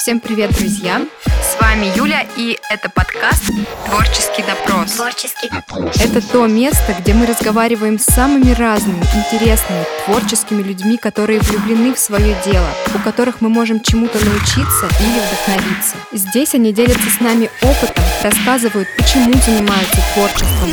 [0.00, 1.02] Всем привет, друзья!
[1.26, 3.50] С вами Юля, и это подкаст
[3.84, 4.92] «Творческий допрос».
[4.92, 5.50] Творческий
[6.02, 11.98] Это то место, где мы разговариваем с самыми разными, интересными, творческими людьми, которые влюблены в
[11.98, 15.96] свое дело, у которых мы можем чему-то научиться или вдохновиться.
[16.12, 20.70] Здесь они делятся с нами опытом, рассказывают, почему занимаются творчеством.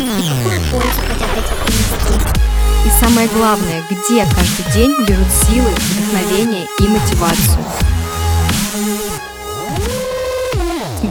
[2.86, 7.97] И самое главное, где каждый день берут силы, вдохновение и мотивацию.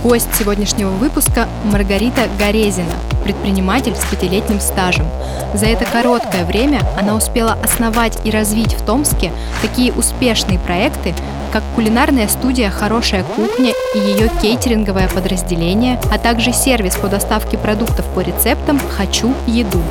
[0.03, 2.93] Гость сегодняшнего выпуска– Маргарита Горезина,
[3.25, 5.07] предприниматель с пятилетним стажем.
[5.55, 9.33] За это короткое время она успела основать и развить в Томске
[9.63, 11.15] такие успешные проекты,
[11.53, 18.05] как кулинарная студия «Хорошая кухня» и ее кейтеринговое подразделение, а также сервис по доставке продуктов
[18.15, 19.83] по рецептам «Хочу еду».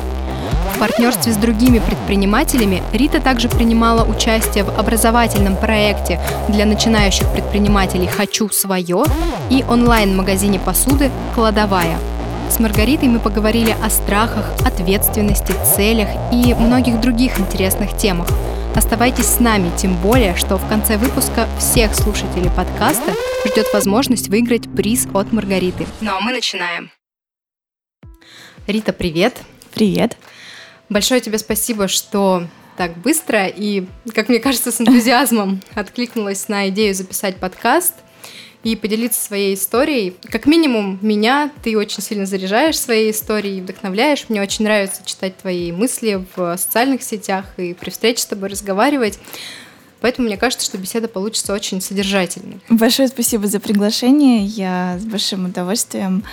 [0.76, 8.06] В партнерстве с другими предпринимателями Рита также принимала участие в образовательном проекте для начинающих предпринимателей
[8.06, 9.04] «Хочу свое»
[9.48, 11.98] и онлайн-магазине посуды «Кладовая».
[12.50, 18.28] С Маргаритой мы поговорили о страхах, ответственности, целях и многих других интересных темах.
[18.74, 23.14] Оставайтесь с нами, тем более, что в конце выпуска всех слушателей подкаста
[23.46, 25.86] ждет возможность выиграть приз от Маргариты.
[26.02, 26.90] Ну а мы начинаем.
[28.66, 29.40] Рита, привет!
[29.72, 30.16] Привет.
[30.88, 36.94] Большое тебе спасибо, что так быстро и, как мне кажется, с энтузиазмом откликнулась на идею
[36.94, 37.94] записать подкаст
[38.62, 40.16] и поделиться своей историей.
[40.24, 44.26] Как минимум, меня ты очень сильно заряжаешь своей историей, вдохновляешь.
[44.28, 49.18] Мне очень нравится читать твои мысли в социальных сетях и при встрече с тобой разговаривать.
[50.00, 52.60] Поэтому мне кажется, что беседа получится очень содержательной.
[52.68, 54.44] Большое спасибо за приглашение.
[54.44, 56.24] Я с большим удовольствием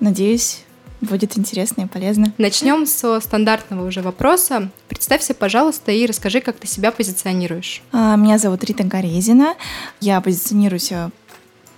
[0.00, 0.62] надеюсь,
[1.00, 2.32] будет интересно и полезно.
[2.38, 4.70] Начнем со стандартного уже вопроса.
[4.88, 7.82] Представься, пожалуйста, и расскажи, как ты себя позиционируешь.
[7.92, 9.54] А, Меня зовут Рита Горезина.
[10.00, 11.10] Я позиционирую себя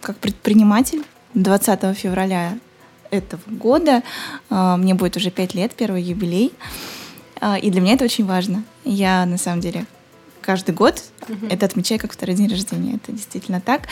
[0.00, 1.02] как предприниматель
[1.34, 2.58] 20 февраля
[3.10, 4.02] этого года.
[4.48, 6.52] а, Мне будет уже 5 лет, первый юбилей.
[7.40, 8.64] А, И для меня это очень важно.
[8.84, 9.84] Я, на самом деле,
[10.40, 11.02] каждый год
[11.50, 12.94] это отмечаю как второй день рождения.
[12.96, 13.82] Это действительно так.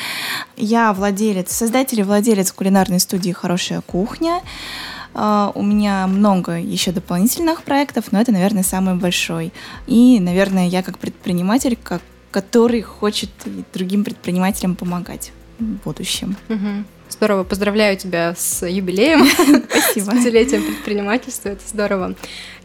[0.57, 4.41] Я владелец, создатель и владелец кулинарной студии «Хорошая кухня».
[5.21, 9.53] А, У меня много еще дополнительных проектов, но это, наверное, самый большой.
[9.89, 13.29] И, наверное, я как предприниматель, как, который хочет
[13.75, 16.37] другим предпринимателям помогать в будущем.
[17.11, 19.27] Здорово, поздравляю тебя с юбилеем,
[19.69, 20.13] Спасибо.
[20.13, 22.15] с пятилетием предпринимательства, это здорово.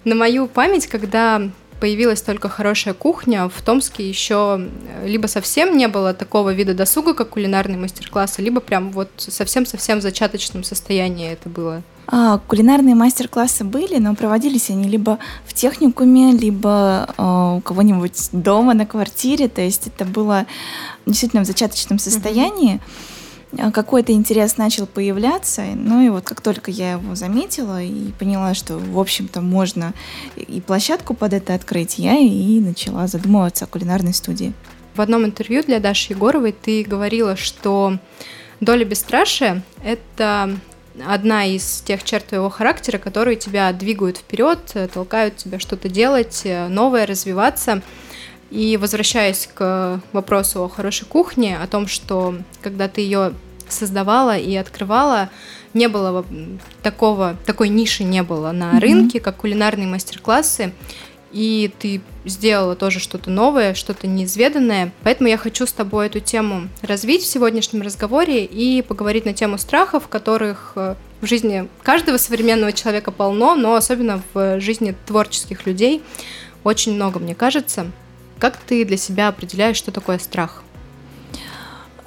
[0.03, 1.41] На мою память, когда
[1.79, 4.69] появилась только хорошая кухня, в Томске еще
[5.01, 9.99] э, либо совсем не было такого вида досуга, как кулинарные мастер-классы, либо прям вот совсем-совсем
[9.99, 11.81] в зачаточном состоянии это было.
[12.07, 18.73] А, кулинарные мастер-классы были, но проводились они либо в техникуме, либо а, у кого-нибудь дома
[18.73, 19.47] на квартире.
[19.47, 20.45] То есть это было
[21.05, 22.81] действительно в зачаточном состоянии.
[23.57, 28.53] А, Какой-то интерес начал появляться, ну и вот как только я его заметила и поняла,
[28.53, 29.93] что, в общем-то, можно
[30.35, 34.53] и площадку под это открыть, я и начала задумываться о кулинарной студии.
[34.95, 37.97] В одном интервью для Даши Егоровой ты говорила, что
[38.59, 40.55] доля бесстрашия— это
[41.05, 46.41] одна из тех черт твоего характера, которые тебя двигают вперед, э, толкают тебя что-то делать,
[46.43, 47.81] э, новое, развиваться.
[48.51, 53.33] И возвращаясь к вопросу о хорошей кухне, о том, что когда ты ее
[53.67, 55.29] создавала и открывала,
[55.73, 56.23] не было
[56.83, 58.79] такого, такой ниши не было на Мгм.
[58.79, 60.71] рынке, как кулинарные мастер-классы,
[61.33, 64.91] и ты сделала тоже что-то новое, что-то неизведанное.
[65.03, 69.57] Поэтому я хочу с тобой эту тему развить в сегодняшнем разговоре и поговорить на тему
[69.57, 76.03] страхов, которых э, в жизни каждого современного человека полно, но особенно в жизни творческих людей
[76.63, 77.87] очень много, мне кажется.
[78.39, 80.63] Как ты для себя определяешь, что такое страх?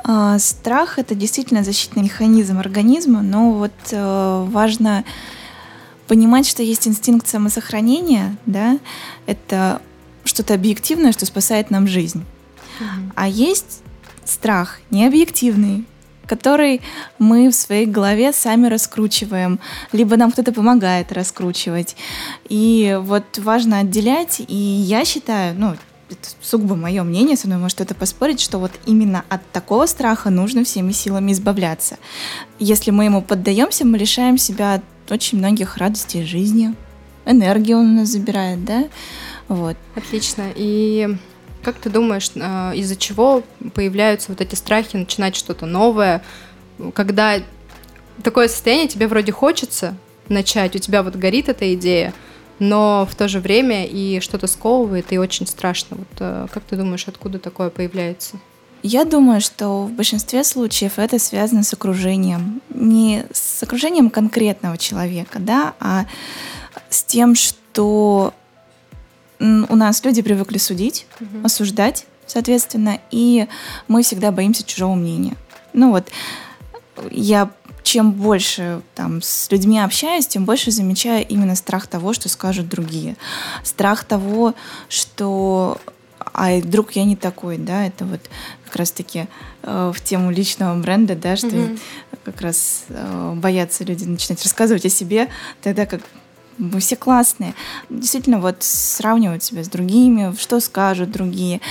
[0.04, 5.04] А, Страх это действительно защитный механизм организма, но вот э, важно
[6.06, 8.78] понимать, что есть инстинкт самосохранения, да,
[9.27, 9.81] это
[10.25, 12.25] что-то объективное, что спасает нам жизнь.
[13.15, 13.83] А есть
[14.25, 15.84] страх необъективный,
[16.27, 16.83] который
[17.19, 19.60] мы в своей голове сами раскручиваем,
[19.92, 21.97] либо нам кто-то помогает раскручивать.
[22.48, 25.77] И вот важно отделять, и я считаю, ну,
[26.09, 30.30] это сугубо мое мнение, со мной может кто-то поспорить, что вот именно от такого страха
[30.30, 31.98] нужно всеми силами избавляться.
[32.59, 36.74] Если мы ему поддаемся, мы лишаем себя очень многих радостей жизни,
[37.24, 38.84] энергию он у нас забирает, да,
[39.48, 39.76] вот.
[39.94, 40.50] Отлично.
[40.54, 41.16] И
[41.62, 43.42] как ты думаешь, э, из-за чего
[43.74, 46.22] появляются вот эти страхи начинать что-то новое,
[46.94, 47.41] когда
[48.22, 49.97] такое состояние тебе вроде хочется
[50.28, 52.12] начать, у тебя вот горит эта идея,
[52.58, 55.98] но в то же время и что-то сковывает, и очень страшно.
[55.98, 58.36] Вот э, как ты думаешь, откуда такое появляется?
[58.86, 62.62] Я думаю, что в большинстве случаев это связано с окружением.
[62.68, 66.06] Не с окружением конкретного человека, да, а
[66.88, 68.33] с тем, что
[69.41, 71.44] у нас люди привыкли судить, угу.
[71.44, 73.48] осуждать, соответственно, и
[73.88, 75.34] мы всегда боимся чужого мнения.
[75.72, 76.09] Ну вот,
[77.10, 77.50] я
[77.82, 83.16] чем больше там с людьми общаюсь, тем больше замечаю именно страх того, что скажут другие.
[83.65, 84.54] Страх того,
[84.89, 85.80] что
[86.18, 88.21] а вдруг я не такой, да, это вот
[88.77, 89.27] как раз-таки
[89.63, 91.78] э, в тему личного бренда, да, что mm-hmm.
[92.25, 95.28] как раз э, боятся люди начинать рассказывать о себе,
[95.63, 96.03] тогда как
[96.59, 97.55] мы все классные.
[97.89, 101.63] Действительно, вот сравнивать себя с другими, что скажут другие.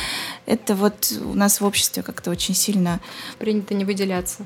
[0.48, 3.00] Это вот у нас в обществе как-то очень сильно...
[3.38, 4.46] Принято не выделяться.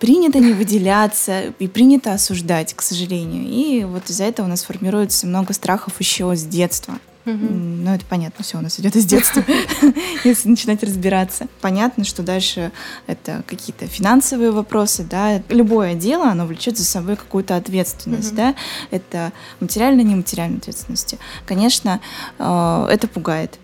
[0.00, 3.44] Принято не выделяться и принято осуждать, к сожалению.
[3.46, 6.98] И вот из-за этого у нас формируется много страхов еще с детства.
[7.24, 9.44] Ну, это понятно, все у нас идет из детства,
[10.24, 11.48] если начинать разбираться.
[11.60, 12.72] Понятно, что дальше
[13.06, 18.54] это какие-то финансовые вопросы, да, любое дело, оно влечет за собой какую-то ответственность, да,
[18.90, 21.16] это материальная, нематериальная ответственность.
[21.46, 22.00] Конечно,
[22.38, 23.58] э, это пугает,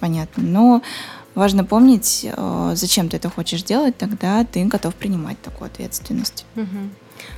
[0.00, 0.82] понятно, но
[1.34, 6.44] важно помнить, э, зачем ты это хочешь делать, тогда ты готов принимать такую ответственность.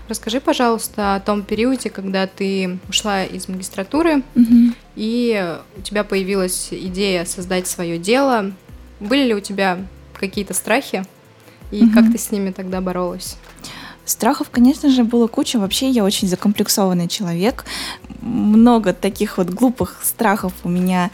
[0.09, 4.75] Расскажи, пожалуйста, о том периоде, когда ты ушла из магистратуры, угу.
[4.97, 8.53] и у тебя появилась идея создать свое дело.
[8.99, 9.79] Были ли у тебя
[10.15, 11.05] какие-то страхи,
[11.71, 11.93] и угу.
[11.95, 13.37] как ты с ними тогда боролась?
[14.05, 15.59] Страхов, конечно же, было куча.
[15.59, 17.65] Вообще я очень закомплексованный человек.
[18.21, 21.11] Много таких вот глупых страхов у меня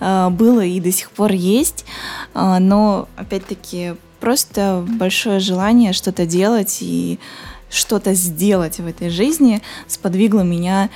[0.00, 1.86] э, было и до сих пор есть.
[2.34, 7.18] Э, но, опять-таки, просто большое желание что-то делать и
[7.70, 10.90] что-то сделать в этой жизни сподвигло меня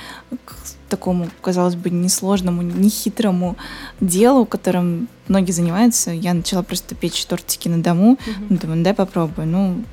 [0.45, 0.55] к
[0.89, 3.55] такому, казалось бы, несложному, нехитрому
[4.01, 6.11] делу, которым многие занимаются.
[6.11, 8.13] Я начала просто печь тортики на дому.
[8.13, 8.45] Mm-hmm.
[8.49, 9.47] Ну, думаю, ну, дай попробую.
[9.47, 9.83] Ну,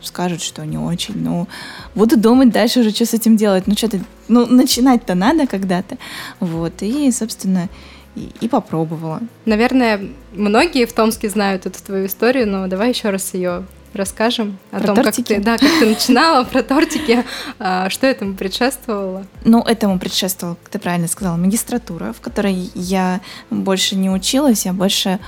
[0.00, 1.18] скажут, что не очень.
[1.18, 1.48] Ну,
[1.94, 3.66] буду думать дальше уже, что с этим делать.
[3.66, 5.98] Ну, что-то, ну, начинать-то надо когда-то.
[6.40, 7.68] Вот, и, собственно,
[8.14, 9.20] и, и попробовала.
[9.44, 10.00] Наверное,
[10.32, 13.64] многие в Томске знают эту твою историю, но давай еще раз ее
[13.94, 15.34] расскажем о про том, тортики?
[15.34, 17.24] как ты, да, как ты начинала про тортики,
[17.58, 19.26] а, что этому предшествовало?
[19.44, 23.20] Ну, этому предшествовала, как ты правильно сказала, магистратура, в которой я
[23.50, 25.18] больше не училась, я больше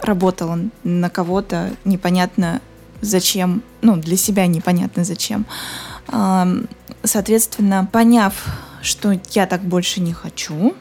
[0.00, 2.60] работала на кого-то непонятно
[3.00, 5.46] зачем, ну, для себя непонятно зачем.
[7.02, 8.34] Соответственно, поняв,
[8.82, 10.74] что я так больше не хочу,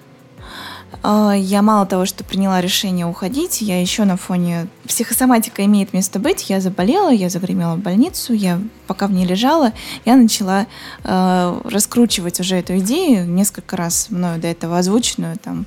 [1.36, 6.50] я мало того, что приняла решение уходить, я еще на фоне психосоматика имеет место быть.
[6.50, 9.74] Я заболела, я загремела в больницу, я пока в ней лежала,
[10.06, 10.66] я начала
[11.04, 15.66] э, раскручивать уже эту идею несколько раз мною до этого озвученную там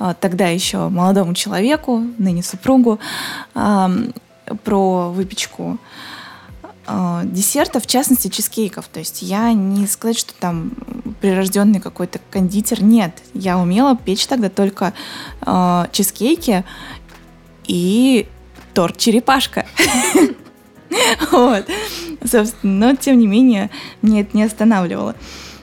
[0.00, 2.98] э, тогда еще молодому человеку, ныне супругу,
[3.54, 3.88] э,
[4.64, 6.23] про выпечку э,
[6.86, 8.88] десертов, в частности чизкейков.
[8.88, 10.72] То есть я не сказать, что там
[11.20, 12.82] прирожденный какой-то кондитер.
[12.82, 14.92] Нет, я умела печь тогда только
[15.40, 16.64] э, чизкейки
[17.66, 18.26] и
[18.74, 19.66] торт черепашка.
[21.32, 21.66] Вот.
[22.24, 23.68] Собственно, но тем не менее,
[24.00, 25.16] мне это не останавливало.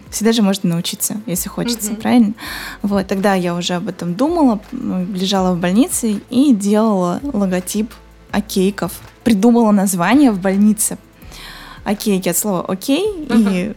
[0.10, 2.02] Всегда же можно научиться, если хочется, mm-hmm.
[2.02, 2.34] правильно?
[2.82, 7.94] Вот, тогда я уже об этом думала, лежала в больнице и делала логотип
[8.32, 8.92] окейков.
[9.24, 10.98] Придумала название в больнице.
[11.84, 13.74] Окейки от слова окей и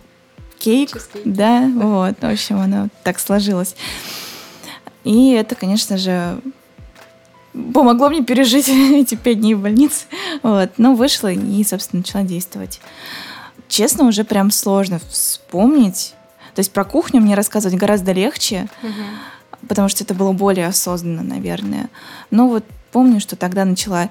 [0.59, 0.91] кейк,
[1.25, 3.75] да, вот, в общем, оно так сложилось.
[5.05, 6.41] И это, конечно же,
[7.73, 10.07] помогло мне пережить эти пять дней в больнице.
[10.43, 10.71] Вот.
[10.79, 12.81] Но вышла и, собственно, начала действовать.
[13.69, 16.15] Честно, уже прям сложно вспомнить.
[16.55, 19.69] То есть про кухню мне рассказывать гораздо легче, угу.
[19.69, 21.89] потому что это было более осознанно, наверное.
[22.31, 24.09] Но вот помню, что тогда начала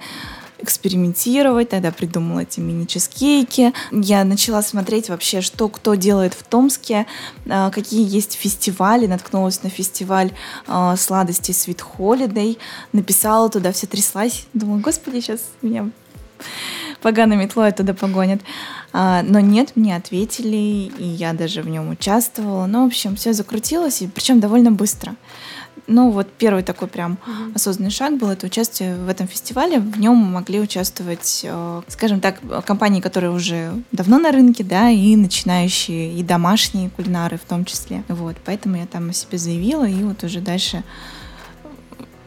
[0.64, 3.74] экспериментировать, тогда придумала эти мини-чизкейки.
[3.92, 7.06] Я начала смотреть вообще, что кто делает в Томске,
[7.50, 10.32] а, какие есть фестивали, наткнулась на фестиваль
[10.68, 12.58] а, сладостей Sweet Holiday,
[12.92, 15.90] написала туда, все тряслась, думаю, господи, сейчас меня
[17.02, 18.42] поганой метлой оттуда погонят.
[18.94, 22.66] А, но нет, мне ответили, и я даже в нем участвовала.
[22.66, 25.16] Ну, в общем, все закрутилось, и причем довольно быстро.
[25.88, 27.56] Ну, вот первый такой прям uh-huh.
[27.56, 29.80] осознанный шаг был это участие в этом фестивале.
[29.80, 35.16] В нем могли участвовать, э, скажем так, компании, которые уже давно на рынке, да, и
[35.16, 38.04] начинающие, и домашние кулинары в том числе.
[38.08, 40.84] Вот, поэтому я там о себе заявила, и вот уже дальше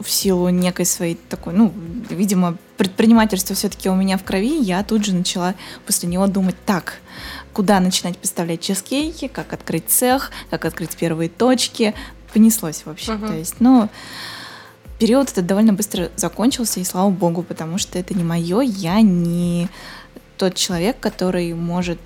[0.00, 1.72] в силу некой своей такой, ну,
[2.10, 5.54] видимо, предпринимательство все-таки у меня в крови, я тут же начала
[5.86, 7.00] после него думать, так,
[7.52, 11.94] куда начинать поставлять чизкейки, как открыть цех, как открыть первые точки,
[12.36, 13.12] понеслось вообще.
[13.12, 13.28] Uh-huh.
[13.28, 13.88] То есть, ну,
[14.98, 19.68] период этот довольно быстро закончился, и слава богу, потому что это не мое, я не
[20.36, 21.98] тот человек, который может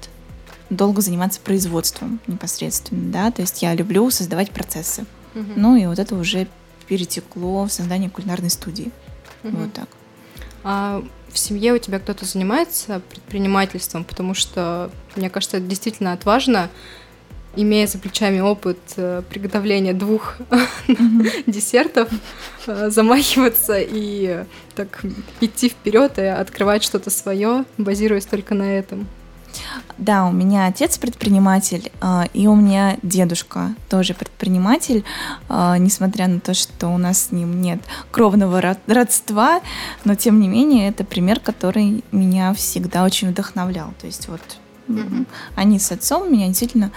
[0.71, 5.05] долго заниматься производством непосредственно, да, то есть я люблю создавать процессы.
[5.35, 5.53] Угу.
[5.57, 6.47] Ну и вот это уже
[6.87, 8.93] перетекло в создание кулинарной студии.
[9.43, 9.57] Угу.
[9.57, 9.89] Вот так.
[10.63, 16.71] А в семье у тебя кто-то занимается предпринимательством, потому что, мне кажется, это действительно отважно,
[17.57, 20.37] имея за плечами опыт э, приготовления двух
[21.47, 22.09] десертов,
[22.67, 25.03] э, замахиваться и так
[25.41, 29.07] идти вперед и открывать что-то свое, базируясь только на этом.
[29.99, 35.05] Да, у меня отец предприниматель, а, и у меня дедушка тоже предприниматель,
[35.49, 37.81] несмотря на то, что у нас с ним нет
[38.13, 39.61] кровного родства,
[40.05, 43.93] но тем не менее это пример, который меня всегда очень вдохновлял.
[44.01, 44.41] То есть вот
[44.91, 45.27] mm-hmm.
[45.57, 46.91] они с отцом меня действительно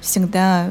[0.00, 0.70] всегда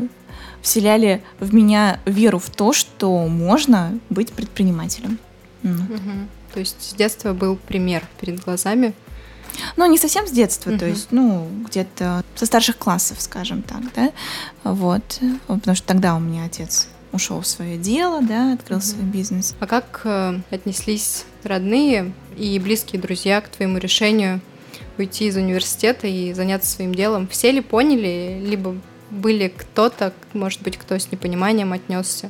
[0.61, 5.17] вселяли в меня веру в то, что можно быть предпринимателем.
[5.63, 6.27] Mm-hmm.
[6.53, 8.93] То есть с детства был пример перед глазами.
[9.77, 10.79] Ну, не совсем с детства, uh-huh.
[10.79, 14.11] то есть, ну, где-то со старших классов, скажем так, да,
[14.63, 18.81] вот, потому что тогда у меня отец ушел в свое дело, да, открыл uh-huh.
[18.83, 19.55] свой бизнес.
[19.59, 24.39] А как э, отнеслись родные и близкие друзья к твоему решению
[24.97, 27.27] уйти из университета и заняться своим делом?
[27.27, 28.75] Все ли поняли, либо
[29.11, 32.29] были кто-то, может быть, кто с непониманием отнесся?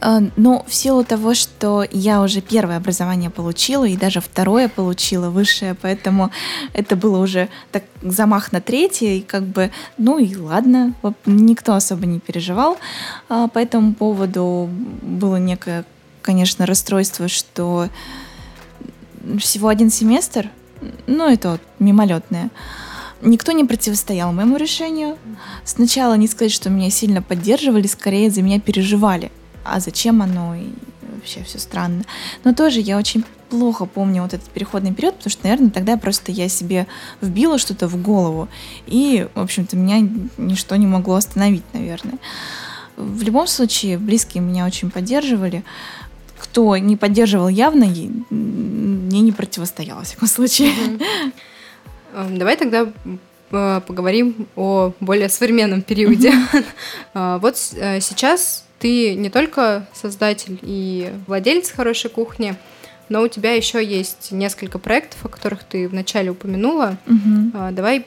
[0.00, 5.30] Э, но в силу того, что я уже первое образование получила и даже второе получила
[5.30, 6.30] высшее, поэтому
[6.72, 10.94] это было уже так замах на третье, и как бы, ну и ладно,
[11.26, 12.78] никто особо не переживал
[13.28, 14.68] а, по этому поводу.
[15.02, 15.84] Было некое,
[16.22, 17.88] конечно, расстройство, что
[19.38, 20.50] всего один семестр,
[21.06, 22.50] ну это вот мимолетное,
[23.20, 25.18] Никто не противостоял моему решению.
[25.64, 29.30] Сначала не сказать, что меня сильно поддерживали, скорее за меня переживали
[29.68, 30.66] а зачем оно, и
[31.14, 32.04] вообще все странно.
[32.44, 36.32] Но тоже я очень плохо помню вот этот переходный период, потому что, наверное, тогда просто
[36.32, 36.86] я себе
[37.20, 38.48] вбила что-то в голову,
[38.86, 40.06] и, в общем-то, меня
[40.36, 42.18] ничто не могло остановить, наверное.
[42.96, 45.64] В любом случае, близкие меня очень поддерживали.
[46.38, 47.86] Кто не поддерживал явно,
[48.30, 50.72] мне не противостоял, во всяком случае.
[50.72, 51.00] Эм,
[52.12, 52.88] давай тогда
[53.50, 56.32] э, поговорим о более современном периоде.
[57.14, 62.54] А, вот э, сейчас ты не только создатель и владелец хорошей кухни,
[63.08, 66.98] но у тебя еще есть несколько проектов, о которых ты вначале упомянула.
[67.06, 67.72] Угу.
[67.72, 68.04] Давай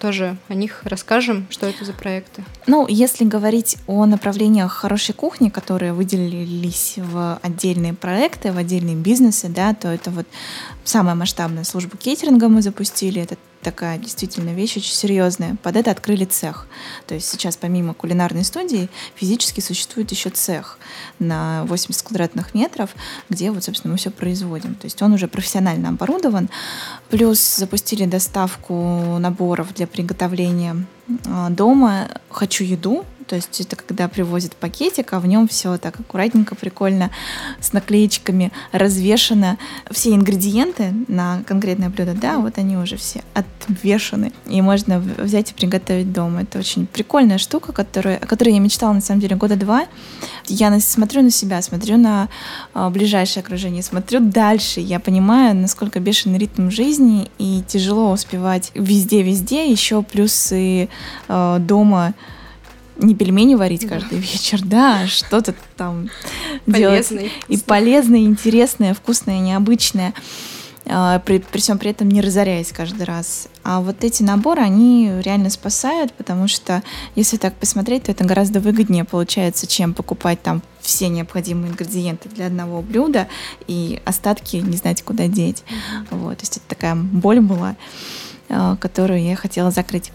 [0.00, 2.44] тоже о них расскажем, что это за проекты.
[2.66, 9.48] Ну, если говорить о направлениях хорошей кухни, которые выделились в отдельные проекты, в отдельные бизнесы,
[9.48, 10.26] да, то это вот
[10.84, 13.22] самая масштабная служба кейтеринга мы запустили.
[13.22, 13.36] Это
[13.70, 15.56] такая действительно вещь очень серьезная.
[15.62, 16.66] Под это открыли цех.
[17.06, 20.78] То есть сейчас помимо кулинарной студии физически существует еще цех
[21.18, 22.94] на 80 квадратных метров,
[23.28, 24.74] где вот, собственно, мы все производим.
[24.74, 26.48] То есть он уже профессионально оборудован.
[27.10, 30.86] Плюс запустили доставку наборов для приготовления
[31.26, 36.00] а, дома «Хочу еду», то есть это когда привозят пакетик, а в нем все так
[36.00, 37.10] аккуратненько, прикольно,
[37.60, 39.58] с наклеечками развешено.
[39.90, 44.32] Все ингредиенты на конкретное блюдо, да, вот они уже все отвешены.
[44.46, 46.42] И можно взять и приготовить дома.
[46.42, 49.86] Это очень прикольная штука, которая, о которой я мечтала на самом деле года два.
[50.46, 52.28] Я смотрю на себя, смотрю на
[52.72, 54.80] а, ближайшее окружение, смотрю дальше.
[54.80, 60.88] Я понимаю, насколько бешеный ритм жизни и тяжело успевать везде-везде, еще плюс и
[61.28, 62.14] э, дома
[62.98, 66.10] не пельмени варить каждый вечер, да, а что-то там
[66.66, 67.32] полезное, делать.
[67.48, 70.14] И полезное, интересное, вкусное, необычное.
[70.90, 73.48] А, при, при всем при этом не разоряясь каждый раз.
[73.62, 76.82] А вот эти наборы, они реально спасают, потому что,
[77.14, 82.46] если так посмотреть, то это гораздо выгоднее получается, чем покупать там все необходимые ингредиенты для
[82.46, 83.28] одного блюда
[83.66, 85.62] и остатки не знать, куда деть.
[86.10, 87.76] Вот, то есть это такая боль была.
[88.50, 90.10] Э, которую я хотела закрыть.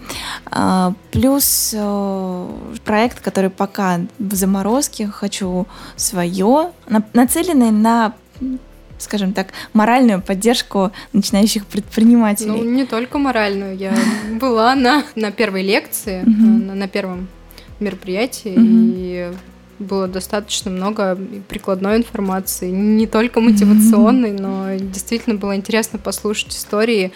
[0.45, 2.47] А, плюс э,
[2.83, 6.71] проект, который пока в заморозке, хочу свое,
[7.13, 8.13] нацеленный на
[8.97, 12.51] скажем так, моральную поддержку начинающих предпринимателей.
[12.51, 13.75] Ну, не только моральную.
[13.75, 13.93] Я
[14.39, 17.27] была на, на первой лекции, на, на первом
[17.81, 19.31] мероприятии, и
[19.77, 27.11] было достаточно много прикладной информации, не только мотивационной, но действительно было интересно послушать истории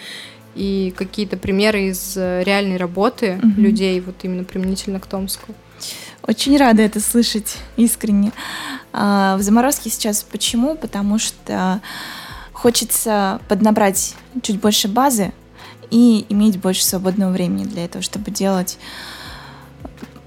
[0.54, 3.60] и какие-то примеры из э, реальной работы угу.
[3.60, 5.54] людей, вот именно применительно к Томску.
[6.22, 8.32] Очень рада это слышать, искренне.
[8.92, 10.76] А, в заморозке сейчас почему?
[10.76, 11.80] Потому что
[12.52, 15.32] хочется поднабрать чуть больше базы
[15.90, 18.78] и иметь больше свободного времени для этого, чтобы делать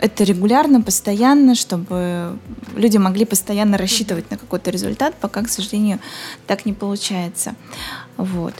[0.02, 2.40] это регулярно, постоянно, чтобы
[2.76, 6.00] люди могли постоянно рассчитывать на какой-то результат, пока, к сожалению,
[6.48, 7.56] так не получается.
[8.18, 8.56] Вот.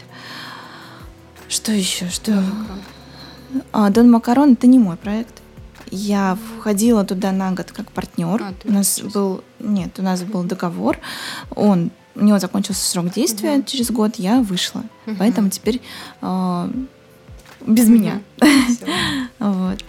[1.52, 2.08] Что еще?
[2.08, 2.42] Что?
[3.72, 5.42] А, Дон Макарон это не мой проект.
[5.90, 8.42] Я входила туда на год как партнер.
[8.42, 9.12] А, у нас училась.
[9.12, 10.98] был нет, у нас был договор.
[11.54, 13.64] Он у него закончился срок действия Мгм.
[13.66, 14.82] через год, я вышла.
[15.04, 15.16] Мгм.
[15.18, 15.82] Поэтому теперь
[16.22, 16.70] а,
[17.66, 18.22] без меня.
[18.40, 18.86] Всё.
[19.38, 19.84] Вот.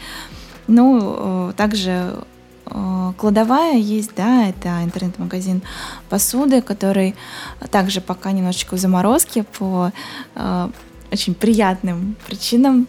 [0.67, 2.25] Ну, э, также
[2.65, 5.61] э, кладовая есть, да, это интернет-магазин
[6.09, 7.15] посуды, который
[7.71, 9.91] также пока немножечко в заморозке по
[10.35, 10.69] э,
[11.13, 12.87] очень приятным причинам.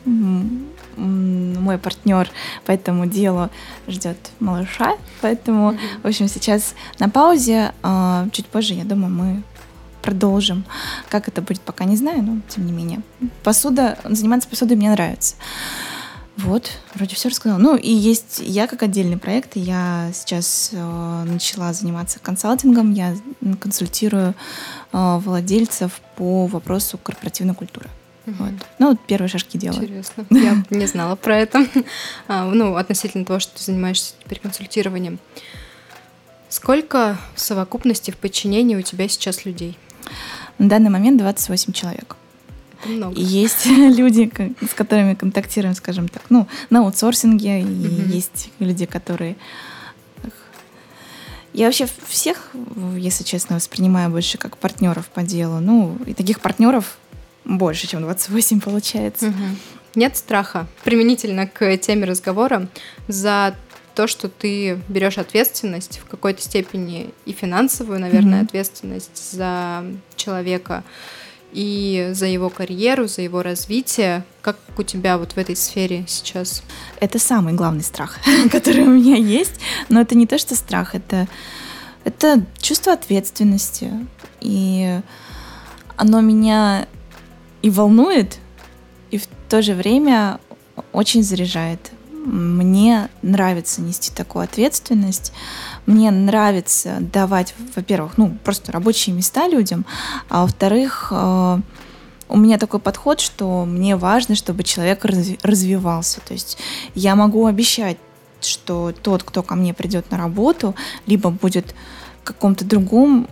[0.96, 2.30] Мой партнер
[2.64, 3.50] по этому делу
[3.88, 7.72] ждет малыша, поэтому, в общем, сейчас на паузе.
[7.82, 9.42] а Чуть позже, я думаю, мы
[10.02, 10.64] продолжим.
[11.08, 13.00] Как это будет, пока не знаю, но тем не менее.
[13.42, 15.34] Посуда, заниматься посудой мне нравится.
[16.36, 17.58] Вот, вроде все рассказала.
[17.58, 19.52] Ну, и есть я как отдельный проект.
[19.54, 22.92] Я сейчас э, начала заниматься консалтингом.
[22.92, 23.16] Я
[23.60, 24.34] консультирую
[24.92, 27.88] э, владельцев по вопросу корпоративной культуры.
[28.26, 28.52] Вот.
[28.78, 29.82] Ну, вот первые шажки делаю.
[29.84, 30.24] Интересно.
[30.30, 31.66] Я не знала про это.
[32.28, 35.18] А, Ну, относительно того, что ты занимаешься теперь консультированием.
[36.48, 39.76] Сколько в совокупности в подчинении у тебя сейчас людей?
[40.58, 42.16] На данный момент 28 человек.
[42.80, 43.18] Это много.
[43.20, 44.30] Есть люди,
[44.70, 48.10] с которыми контактируем, скажем так, ну, на аутсорсинге, и Мгм.
[48.10, 49.36] есть люди, которые...
[51.52, 52.50] Я вообще всех,
[52.96, 55.60] если честно, воспринимаю больше как партнеров по делу.
[55.60, 56.98] Ну, и таких партнеров
[57.44, 59.26] больше, чем 28 получается.
[59.26, 59.56] Мгм.
[59.94, 62.68] Нет страха применительно к теме разговора
[63.06, 63.54] за
[63.94, 68.46] то, что ты берешь ответственность в какой-то степени и финансовую, наверное, Мгм.
[68.46, 69.84] ответственность за
[70.16, 70.82] человека
[71.52, 74.24] и за его карьеру, за его развитие.
[74.42, 76.64] Как у тебя вот в этой сфере сейчас?
[76.98, 78.18] Это самый главный страх,
[78.50, 79.60] который у меня есть.
[79.88, 81.28] Но это не то, что страх, это,
[82.02, 83.92] это чувство ответственности.
[84.40, 84.98] И
[85.96, 86.88] оно меня
[87.64, 88.36] и волнует,
[89.10, 90.38] и в то же время
[90.92, 91.92] очень заряжает.
[92.26, 95.32] Мне нравится нести такую ответственность.
[95.86, 99.86] Мне нравится давать, во-первых, ну, просто рабочие места людям,
[100.28, 101.60] а во-вторых, э,
[102.28, 106.20] у меня такой подход, что мне важно, чтобы человек разви- развивался.
[106.20, 106.58] То есть
[106.94, 107.96] я могу обещать,
[108.42, 110.74] что тот, кто ко мне придет на работу,
[111.06, 111.74] либо будет
[112.20, 113.26] в каком-то другом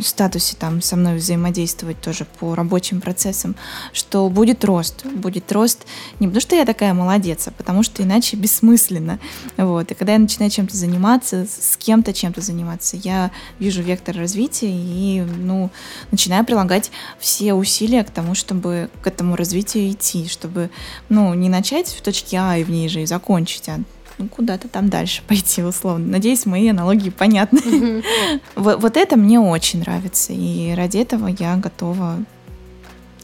[0.00, 3.56] статусе там со мной взаимодействовать тоже по рабочим процессам,
[3.92, 5.04] что будет рост.
[5.06, 5.86] Будет рост
[6.20, 9.18] не потому, что я такая молодец, а потому что иначе бессмысленно.
[9.56, 9.90] Вот.
[9.90, 15.22] И когда я начинаю чем-то заниматься, с кем-то чем-то заниматься, я вижу вектор развития и
[15.22, 15.70] ну,
[16.10, 20.70] начинаю прилагать все усилия к тому, чтобы к этому развитию идти, чтобы
[21.08, 23.80] ну, не начать в точке А и в ней же и закончить, а
[24.18, 26.06] ну, куда-то там дальше пойти, условно.
[26.06, 28.02] Надеюсь, мои аналогии понятны.
[28.54, 32.16] Вот, вот это мне очень нравится, и ради этого я готова,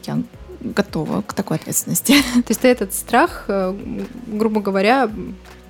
[0.05, 0.19] я
[0.61, 2.15] готова к такой ответственности.
[2.35, 3.75] То есть ты этот страх, э,
[4.27, 5.11] грубо говоря,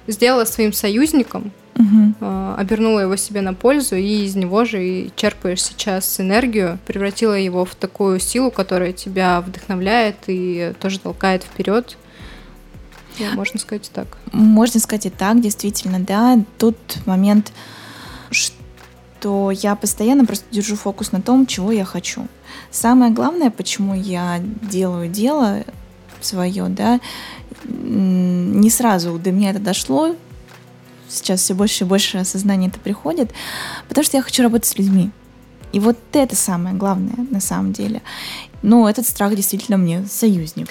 [0.06, 5.62] сделала своим союзником, э, обернула его себе на пользу, и из него же и черпаешь
[5.62, 11.96] сейчас энергию, превратила его в такую силу, которая тебя вдохновляет и тоже толкает вперед.
[13.34, 14.18] Можно сказать и так.
[14.32, 16.38] Можно сказать и так, действительно, да.
[16.58, 17.52] Тут момент,
[18.30, 22.26] что я постоянно просто держу фокус на том, чего я хочу.
[22.70, 25.64] Самое главное, почему я делаю дело
[26.20, 27.00] свое, да,
[27.64, 30.16] не сразу до меня это дошло,
[31.08, 33.32] сейчас все больше и больше осознания это приходит,
[33.88, 35.10] потому что я хочу работать с людьми.
[35.72, 38.02] И вот это самое главное на самом деле.
[38.62, 40.68] Но этот страх действительно мне союзник.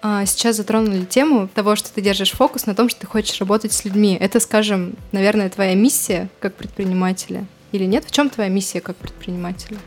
[0.00, 3.72] А, Сейчас затронули тему того, что ты держишь фокус на том, что ты хочешь работать
[3.72, 4.16] с людьми.
[4.20, 7.46] Это, скажем, наверное, твоя миссия как предпринимателя.
[7.72, 8.04] Или нет?
[8.04, 9.78] В чем твоя миссия как предпринимателя?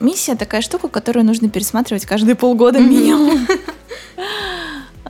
[0.00, 3.46] Миссия такая штука, которую нужно пересматривать каждые полгода минимум.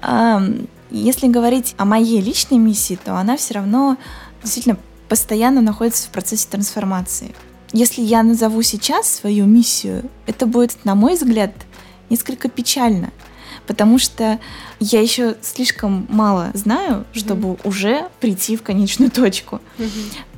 [0.90, 3.96] Если говорить о моей личной миссии, то она все равно
[4.42, 4.76] действительно
[5.09, 7.35] постоянно находится в процессе трансформации.
[7.72, 11.52] Если я назову сейчас свою миссию, это будет, на мой взгляд,
[12.11, 13.11] несколько печально,
[13.66, 14.38] потому что
[14.81, 19.61] я еще слишком мало знаю, чтобы уже прийти в конечную точку.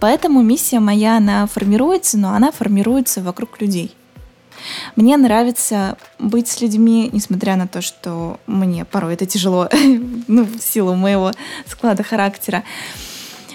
[0.01, 3.95] Поэтому миссия моя, она формируется, но она формируется вокруг людей.
[4.97, 9.69] Мне нравится быть с людьми, несмотря на то, что мне порой это тяжело,
[10.29, 11.33] ну, в силу моего
[11.67, 12.65] склада характера.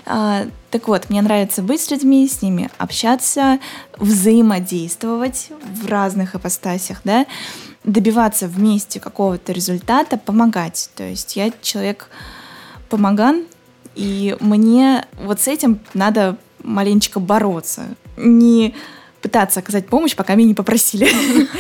[0.06, 3.60] А, так вот, мне нравится быть с людьми, с ними общаться,
[3.98, 7.26] взаимодействовать в разных ипостасях, да,
[7.84, 10.90] добиваться вместе какого-то результата, помогать.
[10.96, 12.10] То есть я человек
[12.90, 13.46] помоган,
[13.96, 17.88] И мне вот с этим надо маленечко бороться.
[18.18, 18.76] Не
[19.22, 21.10] пытаться оказать помощь, пока меня не попросили.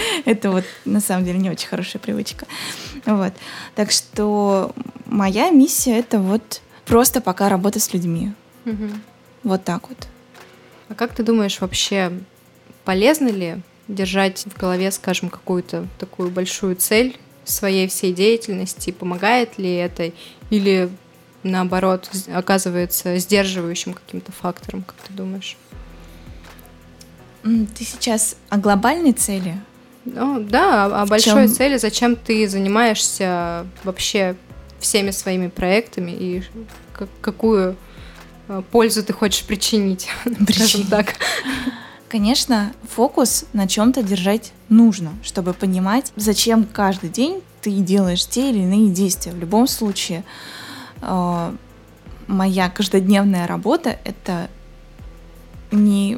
[0.26, 2.46] Это вот на самом деле не очень хорошая привычка.
[3.06, 3.34] Вот.
[3.76, 4.74] Так что
[5.06, 8.34] моя миссия это вот просто пока работать с людьми.
[9.44, 10.08] Вот так вот.
[10.90, 12.12] А как ты думаешь, вообще
[12.84, 13.58] полезно ли
[13.90, 18.92] держать в голове, скажем, какую-то такую большую цель своей всей деятельности?
[18.92, 20.12] Помогает ли это?
[20.50, 20.90] Или
[21.44, 25.58] наоборот оказывается сдерживающим каким-то фактором, как ты думаешь?
[27.44, 29.60] Ты сейчас о глобальной цели?
[30.06, 31.54] Ну, да, о, о большой чем...
[31.54, 34.36] цели, зачем ты занимаешься вообще
[34.80, 36.44] всеми своими проектами и
[37.22, 37.76] какую
[38.48, 40.56] э, пользу ты хочешь причинить, причинить.
[40.56, 41.16] скажем так.
[42.10, 48.60] Конечно, фокус на чем-то держать нужно, чтобы понимать, зачем каждый день ты делаешь те или
[48.60, 49.32] иные действия.
[49.32, 50.24] В любом случае,
[51.02, 51.54] э,
[52.26, 54.50] моя каждодневная работа это
[55.72, 56.18] не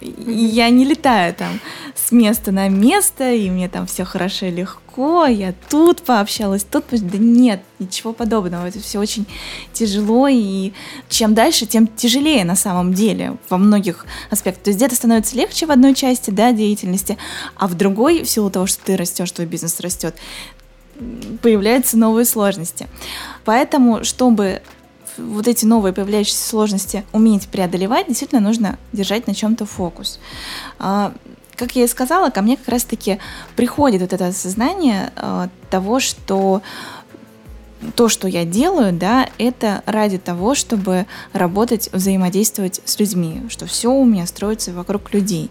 [0.00, 1.60] я не летаю там
[1.94, 6.84] с места на место, и мне там все хорошо и легко, я тут пообщалась, тут...
[6.90, 8.66] Да нет, ничего подобного.
[8.66, 9.26] Это все очень
[9.72, 10.72] тяжело, и
[11.08, 14.64] чем дальше, тем тяжелее на самом деле во многих аспектах.
[14.64, 17.18] То есть где-то становится легче в одной части да, деятельности,
[17.56, 20.16] а в другой, в силу того, что ты растешь, твой бизнес растет,
[21.42, 22.88] появляются новые сложности.
[23.44, 24.62] Поэтому, чтобы
[25.18, 30.18] вот эти новые появляющиеся сложности уметь преодолевать, действительно нужно держать на чем-то фокус.
[30.78, 31.12] А,
[31.56, 33.18] как я и сказала, ко мне как раз-таки
[33.56, 36.62] приходит вот это осознание а, того, что
[37.94, 43.92] то, что я делаю, да, это ради того, чтобы работать, взаимодействовать с людьми, что все
[43.92, 45.50] у меня строится вокруг людей.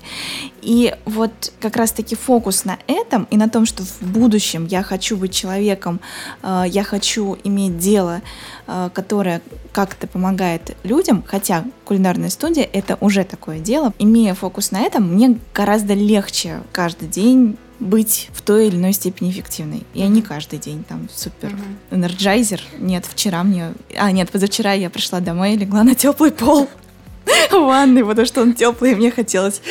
[0.61, 5.15] И вот как раз-таки фокус на этом и на том, что в будущем я хочу
[5.17, 5.99] быть человеком,
[6.43, 8.21] э, я хочу иметь дело,
[8.67, 13.93] э, которое как-то помогает людям, хотя кулинарная студия это уже такое дело.
[13.99, 19.29] Имея фокус на этом, мне гораздо легче каждый день быть в той или иной степени
[19.29, 19.83] эффективной.
[19.93, 21.55] Я не каждый день там супер
[21.91, 22.61] энерджайзер.
[22.79, 23.73] Нет, вчера мне...
[23.95, 26.69] А, нет, позавчера я пришла домой и легла на теплый пол
[27.51, 29.61] ванной, потому что он теплый, и мне хотелось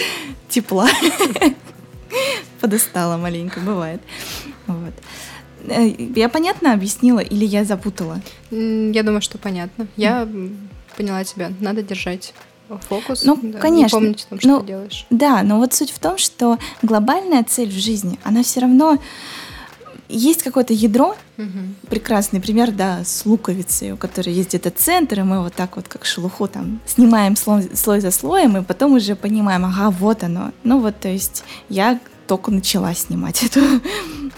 [0.49, 0.89] тепла.
[2.61, 4.01] Подостала маленько, бывает.
[4.67, 4.95] Вот.
[5.69, 8.21] Э, я понятно объяснила или я запутала?
[8.51, 9.87] Я думаю, что понятно.
[9.97, 10.29] Я
[10.97, 11.53] поняла тебя.
[11.61, 12.35] Надо держать
[12.89, 13.25] фокус.
[13.25, 13.97] Ну, да, конечно.
[13.97, 15.07] Не помнить о том, что ну, ты делаешь.
[15.11, 18.99] Да, но вот суть в том, что глобальная цель в жизни, она все равно
[20.09, 21.49] есть какое-то ядро, угу.
[21.89, 25.89] прекрасный пример, да, с луковицей, у которой есть где-то центр, и мы вот так вот,
[25.89, 30.53] как шелуху, там, снимаем слой, слой за слоем, и потом уже понимаем, ага, вот оно.
[30.63, 33.61] Ну вот, то есть я только начала снимать эту,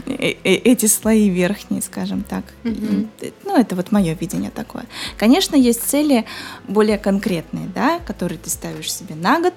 [0.06, 2.44] э, э, эти слои верхние, скажем так.
[2.64, 3.32] Mm-hmm.
[3.44, 4.84] Ну, это вот мое видение такое.
[5.16, 6.24] Конечно, есть цели
[6.66, 9.54] более конкретные, да, которые ты ставишь себе на год,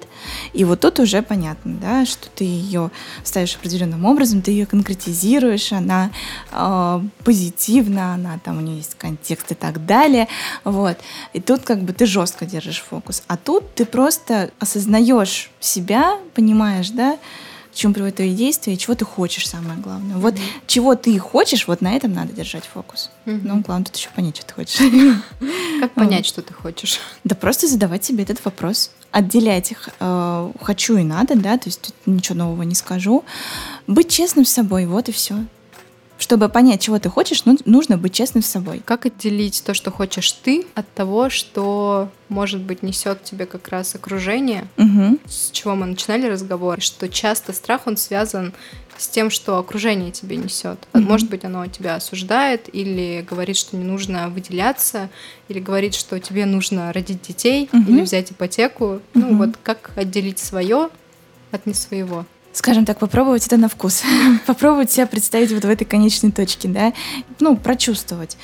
[0.52, 2.90] и вот тут уже понятно, да, что ты ее
[3.24, 6.10] ставишь определенным образом, ты ее конкретизируешь, она
[6.50, 10.28] э, позитивна, она там у нее есть контекст и так далее,
[10.64, 10.98] вот.
[11.32, 16.90] И тут как бы ты жестко держишь фокус, а тут ты просто осознаешь себя, понимаешь,
[16.90, 17.18] да,
[17.72, 20.16] к чему приводят твои действия и чего ты хочешь, самое главное.
[20.16, 20.62] Вот mm-hmm.
[20.66, 23.10] чего ты хочешь, вот на этом надо держать фокус.
[23.24, 23.40] Mm-hmm.
[23.42, 24.78] Ну, главное тут еще понять, что ты хочешь.
[25.80, 27.00] Как понять, что ты хочешь?
[27.24, 28.90] Да просто задавать себе этот вопрос.
[29.10, 33.24] Отделять их э, хочу и надо, да, то есть тут ничего нового не скажу.
[33.86, 35.36] Быть честным с собой, вот и все
[36.22, 38.80] чтобы понять, чего ты хочешь, ну, нужно быть честным с собой.
[38.84, 43.96] Как отделить то, что хочешь ты, от того, что, может быть, несет тебе как раз
[43.96, 45.18] окружение, угу.
[45.26, 48.52] с чего мы начинали разговор, что часто страх, он связан
[48.96, 50.78] с тем, что окружение тебе несет.
[50.94, 51.02] Угу.
[51.02, 55.10] Может быть, оно тебя осуждает или говорит, что не нужно выделяться,
[55.48, 57.82] или говорит, что тебе нужно родить детей угу.
[57.90, 58.84] или взять ипотеку.
[58.84, 59.00] Угу.
[59.14, 60.88] Ну вот как отделить свое
[61.50, 62.26] от не своего?
[62.52, 64.02] Скажем так, попробовать это на вкус.
[64.46, 66.92] попробовать себя представить вот в этой конечной точке, да,
[67.40, 68.36] ну, прочувствовать.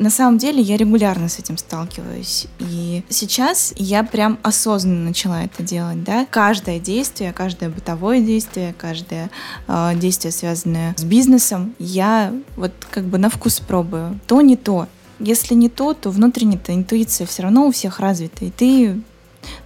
[0.00, 2.46] На самом деле я регулярно с этим сталкиваюсь.
[2.58, 6.26] И сейчас я прям осознанно начала это делать, да.
[6.30, 9.28] Каждое действие, каждое бытовое действие, каждое
[9.68, 14.18] э, действие, связанное с бизнесом, я вот как бы на вкус пробую.
[14.26, 14.88] То не то.
[15.18, 18.46] Если не то, то внутренняя интуиция все равно у всех развита.
[18.46, 19.02] И ты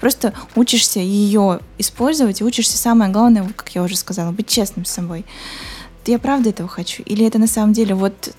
[0.01, 4.91] Просто учишься ее использовать и учишься самое главное, как я уже сказала, быть честным с
[4.91, 5.25] собой.
[6.07, 7.03] Я правда этого хочу?
[7.05, 8.35] Или это на самом деле вот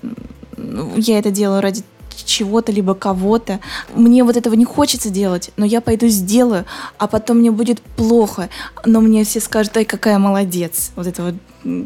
[0.96, 1.82] я это делаю ради
[2.24, 3.60] чего-то, либо кого-то.
[3.94, 6.64] Мне вот этого не хочется делать, но я пойду сделаю,
[6.98, 8.48] а потом мне будет плохо,
[8.84, 10.92] но мне все скажут, ай, какая молодец.
[10.96, 11.34] Вот это вот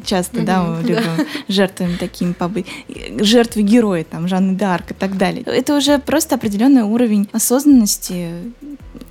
[0.05, 2.66] часто, да, мы любим жертвами такими побыть.
[3.19, 5.43] Жертвы герои, там, Жанны Д'Арк и так далее.
[5.43, 8.31] Это уже просто определенный уровень осознанности.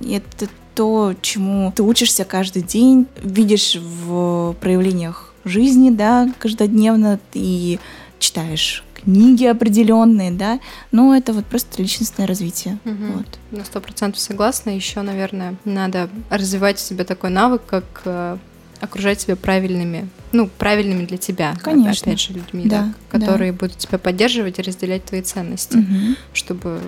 [0.00, 7.78] И это то, чему ты учишься каждый день, видишь в проявлениях жизни, да, каждодневно, и
[8.18, 10.60] читаешь книги определенные, да,
[10.92, 12.78] но это вот просто личностное развитие.
[12.84, 13.12] Угу.
[13.16, 13.38] Вот.
[13.50, 14.70] На сто процентов согласна.
[14.70, 18.36] Еще, наверное, надо развивать в себе такой навык, как э,
[18.80, 22.08] окружать себя правильными, ну, правильными для тебя, Конечно.
[22.10, 26.16] опять же, людьми, да, Да, которые будут тебя поддерживать и разделять твои ценности, Мгм.
[26.32, 26.80] чтобы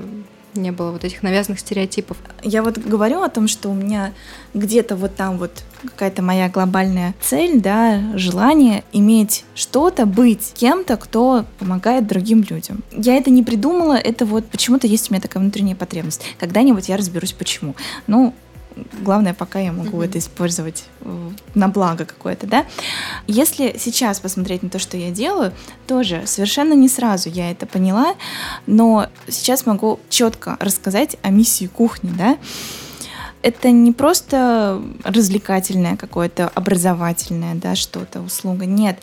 [0.55, 2.17] не было вот этих навязанных стереотипов.
[2.43, 4.13] Я вот говорю о том, что у меня
[4.55, 11.45] где-то вот там вот какая-то моя глобальная цель, да, желание иметь что-то, быть кем-то, кто
[11.59, 12.83] помогает другим людям.
[12.93, 16.23] Я это не придумала, это вот почему-то есть у меня такая внутренняя потребность.
[16.39, 17.75] Когда-нибудь я разберусь, почему.
[18.07, 18.35] Ну,
[19.03, 20.03] главное, пока я могу Мгм.
[20.03, 22.65] это использовать э, на благо какое-то, да.
[23.27, 25.53] Если сейчас посмотреть на то, что я делаю,
[25.87, 28.15] тоже совершенно не сразу я это поняла,
[28.67, 32.39] но сейчас могу четко рассказать о миссии кухни, да.
[33.43, 38.67] Это не просто развлекательное какое-то, образовательное, да, что-то, услуга.
[38.67, 38.99] Нет.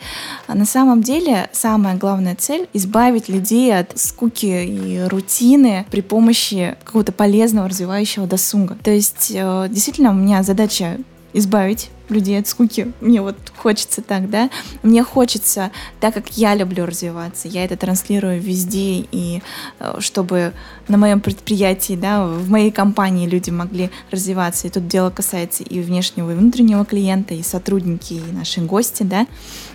[0.46, 6.76] А на самом деле самая главная цель— избавить людей от скуки и рутины при помощи
[6.84, 8.76] какого-то полезного, развивающего досуга.
[8.82, 10.98] То есть, э, действительно, у меня задача
[11.32, 12.92] избавить людей от скуки.
[13.00, 14.50] Мне вот хочется так, да.
[14.82, 19.42] Мне хочется, так как я люблю развиваться, я это транслирую везде, и
[19.78, 20.52] э, чтобы
[20.88, 24.66] на моем предприятии, да, в моей компании люди могли развиваться.
[24.66, 29.26] И тут дело касается и внешнего, и внутреннего клиента, и сотрудники, и наши гости, да.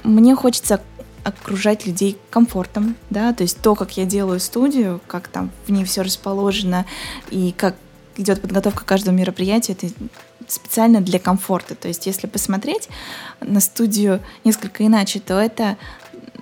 [0.04, 0.82] Мне хочется
[1.24, 5.84] окружать людей комфортом, да, то есть то, как я делаю студию, как там в ней
[5.84, 6.86] все расположено,
[7.32, 7.76] и как
[8.16, 9.94] идет подготовка к каждому мероприятию, это
[10.48, 11.76] специально для комфорта.
[11.76, 12.90] То есть, если посмотреть
[13.42, 15.78] на студию несколько иначе, то это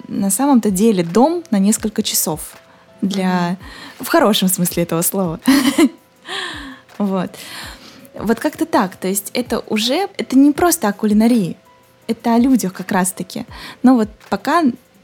[0.08, 2.56] на самом-то деле дом на несколько часов.
[3.01, 3.58] Для...
[3.99, 5.39] В хорошем смысле этого слова.
[6.99, 7.32] Вот.
[8.13, 8.95] Вот как-то так.
[8.95, 10.08] То есть это уже...
[10.17, 11.58] Это не просто о кулинарии.
[12.08, 13.45] Это о людях как раз-таки.
[13.82, 14.63] Но вот пока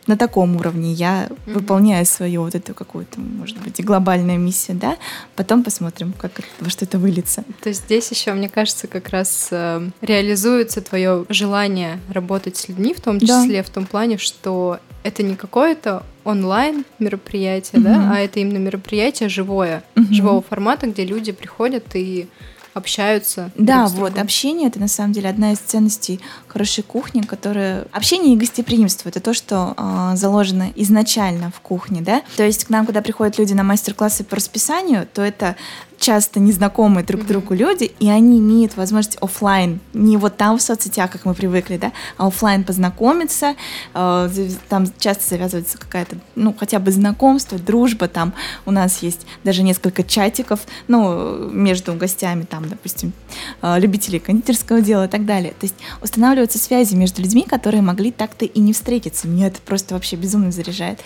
[0.09, 1.53] на таком уровне я Мгм.
[1.59, 4.97] выполняю свою вот эту какую-то, может быть, глобальную миссию, да,
[5.35, 7.43] потом посмотрим, как во что это выльется.
[7.61, 12.95] То есть здесь еще, мне кажется, как раз э, реализуется твое желание работать с людьми,
[12.95, 13.27] в том Да.
[13.27, 17.83] числе в том плане, что это не какое-то онлайн мероприятие, Мгм.
[17.83, 20.11] да, а это именно мероприятие живое, Мгм.
[20.13, 22.27] живого формата, где люди приходят и
[22.73, 23.51] общаются.
[23.55, 27.85] Да, вот, общение это на самом деле одна из ценностей хорошей кухни, которая...
[27.91, 32.21] Общение и гостеприимство— это то, что а, заложено изначально в кухне, да?
[32.37, 35.55] То есть к нам, когда приходят люди на мастер-классы по расписанию, то это
[35.99, 41.11] часто незнакомые друг другу люди, и они имеют возможность оффлайн, не вот там в соцсетях,
[41.11, 43.55] как мы привыкли, да, а оффлайн познакомиться,
[43.93, 44.29] э,
[44.69, 48.33] там часто завязывается какая-то, ну, хотя бы знакомство, дружба, там
[48.65, 53.13] у нас есть даже несколько чатиков, ну, между гостями, там, допустим,
[53.61, 55.51] э, любителей кондитерского дела и так далее.
[55.51, 59.27] То есть устанавливаются связи между людьми, которые могли так-то и не встретиться.
[59.27, 60.99] Меня это просто вообще безумно заряжает.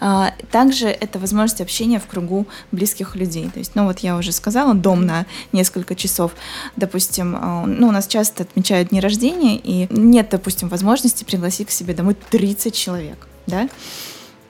[0.00, 3.50] А, Также это возможность общения в кругу близких людей.
[3.52, 6.32] То есть, ну вот я уже сказала, дом на несколько часов.
[6.76, 11.70] Допустим, а, ну у нас часто отмечают дни рождения, и нет, допустим, возможности пригласить к
[11.70, 13.68] себе домой 30 человек, да?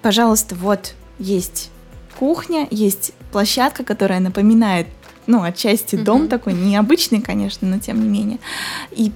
[0.03, 1.71] Пожалуйста, вот есть
[2.19, 4.87] кухня, есть площадка, которая напоминает,
[5.27, 6.29] ну, отчасти дом Мгм.
[6.29, 8.38] такой, необычный, конечно, но тем не менее.
[8.93, 9.12] И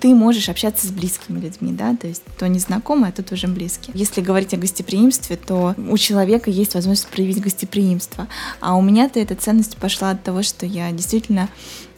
[0.00, 3.92] ты можешь общаться с близкими людьми, да, то есть то незнакомое, а тут уже близкие.
[3.94, 8.28] Если говорить о гостеприимстве, то у человека есть возможность проявить гостеприимство.
[8.60, 11.48] А у меня-то эта ценность пошла от того, что я действительно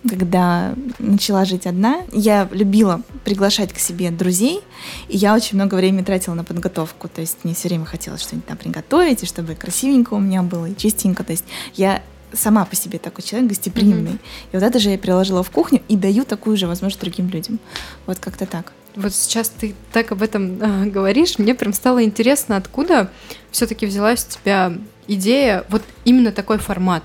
[0.09, 4.61] когда начала жить одна, я любила приглашать к себе друзей,
[5.09, 7.09] и я очень много времени тратила на подготовку.
[7.09, 10.67] То есть мне все время хотелось что-нибудь там приготовить, и чтобы красивенько у меня было,
[10.67, 11.23] и чистенько.
[11.23, 12.03] То есть я
[12.33, 14.19] сама по себе такой человек гостеприимный.
[14.53, 17.59] И вот это же я приложила в кухню и даю такую же возможность другим людям.
[18.07, 18.73] Вот как-то так.
[18.97, 23.11] Вот сейчас ты так об этом э, говоришь, мне прям стало интересно, откуда
[23.51, 24.73] все-таки взялась у тебя
[25.07, 27.05] идея, вот именно такой формат.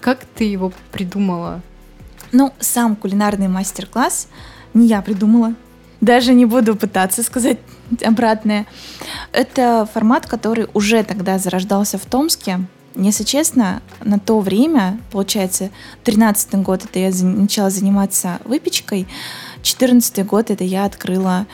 [0.00, 1.62] Как ты его придумала?
[2.32, 4.28] Ну, сам кулинарный мастер-класс
[4.74, 5.54] не я придумала.
[6.00, 7.58] Даже не буду пытаться сказать
[8.02, 8.66] обратное.
[9.32, 12.60] Это формат, который уже тогда зарождался в Томске.
[12.94, 15.70] Если честно, на то время, получается,
[16.04, 19.06] 13 год это я начала заниматься выпечкой,
[19.62, 21.46] 14 год это я открыла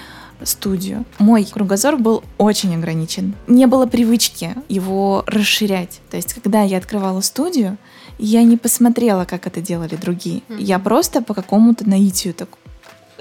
[0.42, 3.34] студию, мой кругозор был очень ограничен.
[3.46, 6.00] Не было привычки его расширять.
[6.10, 7.76] То есть, когда я открывала студию,
[8.18, 10.42] я не посмотрела, как это делали другие.
[10.48, 10.62] Mm-hmm.
[10.62, 12.48] Я просто по какому-то наитию так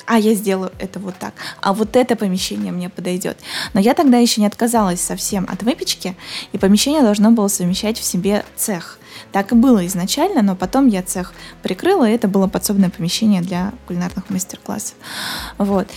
[0.08, 3.38] а я сделаю это вот так, а вот это помещение мне подойдет.
[3.74, 6.15] Но я тогда еще не отказалась совсем от выпечки,
[6.54, 9.00] и помещение должно было совмещать в себе цех.
[9.32, 13.74] Так и было изначально, но потом я цех прикрыла, и это было подсобное помещение для
[13.88, 14.96] кулинарных мастер-классов.
[15.58, 15.88] Вот.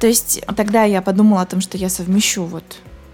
[0.00, 2.64] То есть тогда я подумала о том, что я совмещу вот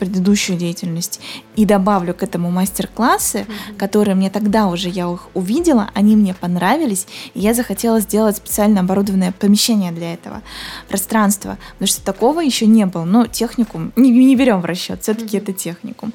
[0.00, 1.20] предыдущую деятельность
[1.54, 3.76] и добавлю к этому мастер-классы, mm-hmm.
[3.76, 8.80] которые мне тогда уже я их увидела, они мне понравились, и я захотела сделать специально
[8.80, 10.42] оборудованное помещение для этого
[10.88, 13.04] пространства, потому что такого еще не было.
[13.04, 15.42] Но техникум не, не берем в расчет, все-таки mm-hmm.
[15.42, 16.12] это техникум,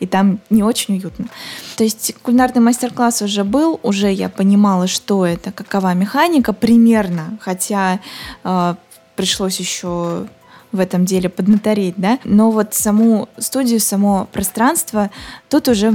[0.00, 1.26] и там не очень уютно.
[1.76, 8.00] То есть кулинарный мастер-класс уже был, уже я понимала, что это, какова механика примерно, хотя
[8.44, 8.74] э,
[9.16, 10.28] пришлось еще
[10.72, 15.10] в этом деле поднатореть, да, но вот саму студию, само пространство,
[15.48, 15.94] тут уже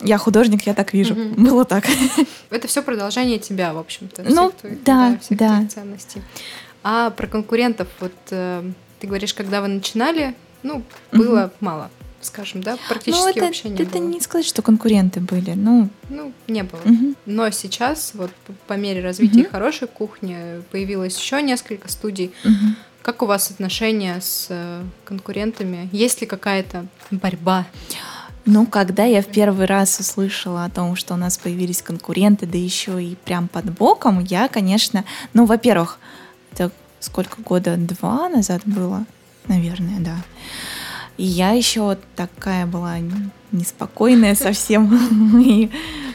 [0.00, 1.14] я художник, я так вижу.
[1.14, 1.40] Угу.
[1.42, 1.84] Было так.
[2.50, 4.24] Это все продолжение тебя, в общем-то.
[4.28, 5.66] Ну, твоих, да, да, всех да.
[5.68, 6.22] ценностей.
[6.82, 8.62] А про конкурентов, вот э,
[9.00, 10.82] ты говоришь, когда вы начинали, ну,
[11.12, 11.52] было угу.
[11.60, 14.08] мало, скажем, да, практически ну, это, вообще не это было.
[14.08, 15.88] не сказать, что конкуренты были, ну...
[16.08, 16.80] Ну, не было.
[16.84, 17.14] Угу.
[17.26, 18.30] Но сейчас, вот
[18.66, 19.50] по мере развития угу.
[19.50, 22.32] хорошей кухни, появилось еще несколько студий.
[22.44, 25.88] Угу как у вас отношения с э, конкурентами?
[25.92, 27.64] Есть ли какая-то борьба?
[28.46, 32.58] Ну, когда я в первый раз услышала о том, что у нас появились конкуренты, да
[32.58, 36.00] еще и прям под боком, я, конечно, ну, во-первых,
[36.50, 37.76] это сколько года?
[37.76, 39.06] Два назад было,
[39.46, 40.16] наверное, да.
[41.16, 42.96] И я еще такая была
[43.52, 45.70] неспокойная совсем и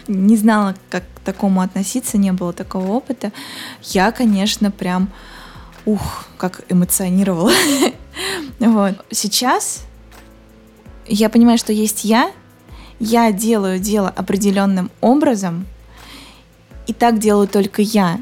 [0.10, 3.32] не знала, как к такому относиться, не было такого опыта.
[3.82, 5.10] Я, конечно, прям
[5.86, 7.52] ух, как эмоционировала.
[8.60, 8.96] вот.
[9.12, 9.84] Сейчас
[11.08, 12.32] я понимаю, что есть я,
[13.00, 15.66] я делаю дело определенным образом,
[16.88, 18.20] и так делаю только я.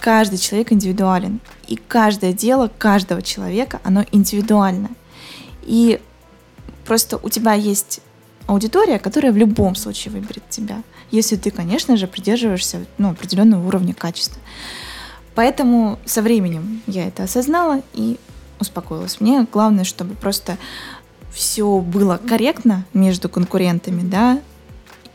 [0.00, 4.90] Каждый человек индивидуален, и каждое дело каждого человека, оно индивидуально.
[5.62, 6.00] И
[6.86, 8.00] просто у тебя есть
[8.46, 13.94] аудитория, которая в любом случае выберет тебя, если ты, конечно же, придерживаешься ну, определенного уровня
[13.94, 14.40] качества.
[15.34, 18.18] Поэтому со временем я это осознала и
[18.58, 19.20] успокоилась.
[19.20, 20.58] Мне главное, чтобы просто
[21.32, 24.40] все было корректно между конкурентами, да,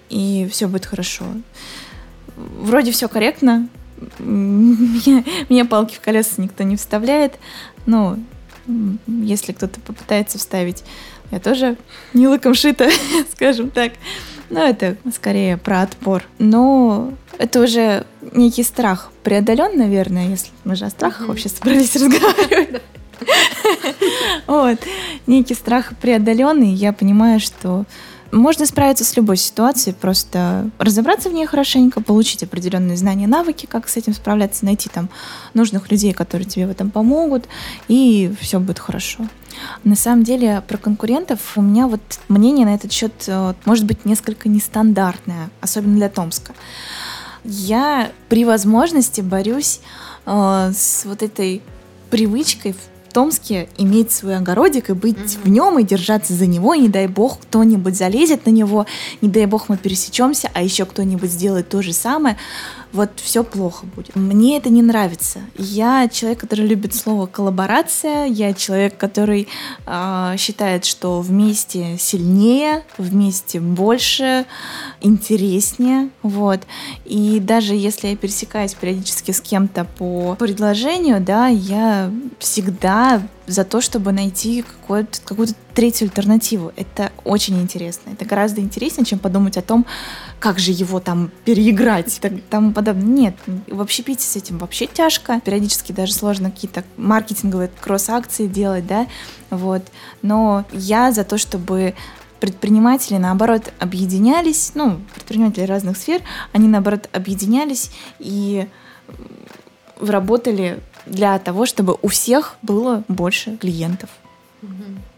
[0.10, 1.25] и все будет хорошо.
[2.36, 3.67] Вроде все корректно,
[4.19, 7.34] меня, меня палки в колеса никто не вставляет,
[7.86, 8.17] но
[9.08, 10.84] если кто-то попытается вставить,
[11.32, 11.78] я тоже
[12.13, 12.89] не лыком шита,
[13.32, 13.93] скажем так.
[14.50, 16.24] Но это скорее про отпор.
[16.40, 22.82] Но это уже некий страх преодолен, наверное, если мы же о страхах вообще собрались разговаривать.
[24.48, 24.78] Вот.
[25.26, 26.70] Некий страх преодоленный.
[26.70, 27.86] Я понимаю, что
[28.36, 33.88] можно справиться с любой ситуацией, просто разобраться в ней хорошенько, получить определенные знания, навыки, как
[33.88, 35.10] с этим справляться, найти там
[35.54, 37.48] нужных людей, которые тебе в этом помогут,
[37.88, 39.26] и все будет хорошо.
[39.86, 44.04] На самом деле про конкурентов у меня вот мнение на этот счет э, может быть
[44.04, 46.54] несколько нестандартное, особенно для Томска.
[47.45, 49.80] Я при возможности борюсь
[50.26, 51.62] э, с вот этой
[52.10, 52.76] привычкой
[53.15, 55.43] Томске иметь свой огородик и быть mm-hmm.
[55.45, 58.88] в нем и держаться за него, и не дай бог кто-нибудь залезет на него,
[59.21, 62.36] не дай бог мы пересечемся, а еще кто-нибудь сделает то же самое
[62.91, 64.15] вот все плохо будет.
[64.15, 65.39] Мне это не нравится.
[65.58, 69.48] Я человек, который любит слово коллаборация, я человек, который
[69.86, 74.45] э, считает, что вместе сильнее, вместе больше,
[75.02, 76.62] интереснее, вот.
[77.06, 83.82] И даже если я пересекаюсь периодически с кем-то по предложению, да, я всегда за то,
[83.82, 86.72] чтобы найти какую-то, какую-то третью альтернативу.
[86.76, 88.12] Это очень интересно.
[88.12, 89.86] Это гораздо интереснее, чем подумать о том,
[90.40, 93.06] как же его там переиграть и тому подобное.
[93.06, 93.36] Нет,
[93.68, 95.40] в общепите с этим вообще тяжко.
[95.42, 99.08] Периодически даже сложно какие-то маркетинговые кросс-акции делать, да,
[99.50, 99.84] вот.
[100.22, 101.94] Но я за то, чтобы
[102.40, 108.68] предприниматели, наоборот, объединялись, ну, предприниматели разных сфер, они, наоборот, объединялись и
[110.00, 114.10] работали для того, чтобы у всех было больше клиентов.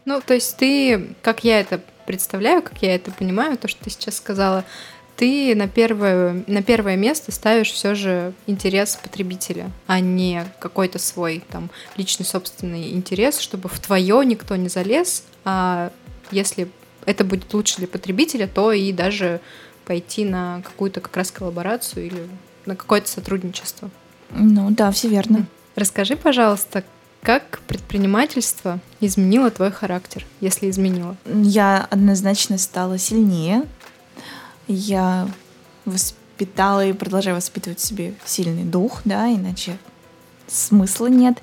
[0.05, 3.89] Ну, то есть ты, как я это представляю, как я это понимаю, то, что ты
[3.89, 4.63] сейчас сказала,
[5.17, 11.43] ты на первое, на первое место ставишь все же интерес потребителя, а не какой-то свой
[11.49, 15.91] там личный собственный интерес, чтобы в твое никто не залез, а
[16.31, 16.69] если
[17.05, 19.41] это будет лучше для потребителя, то и даже
[19.85, 22.27] пойти на какую-то как раз коллаборацию или
[22.65, 23.89] на какое-то сотрудничество.
[24.29, 25.47] Ну да, все верно.
[25.77, 26.83] Расскажи, пожалуйста,
[27.21, 31.15] Как предпринимательство изменило твой характер, если изменило?
[31.25, 33.63] Я однозначно стала сильнее.
[34.67, 35.29] Я
[35.85, 39.77] воспитала и продолжаю воспитывать в себе сильный дух, да, иначе
[40.47, 41.37] смысла нет.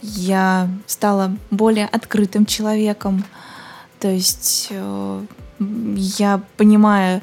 [0.00, 3.24] Я стала более открытым человеком.
[4.00, 5.26] То есть э,
[5.58, 7.20] я понимаю,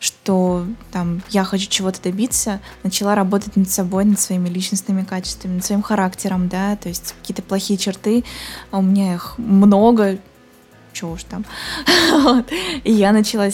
[0.00, 5.64] что там я хочу чего-то добиться, начала работать над собой, над своими личностными качествами, над
[5.64, 8.24] своим характером, да, то есть какие-то плохие черты,
[8.70, 10.18] а у меня их много,
[10.94, 11.44] чего уж там.
[12.12, 12.46] вот.
[12.82, 13.50] И я начала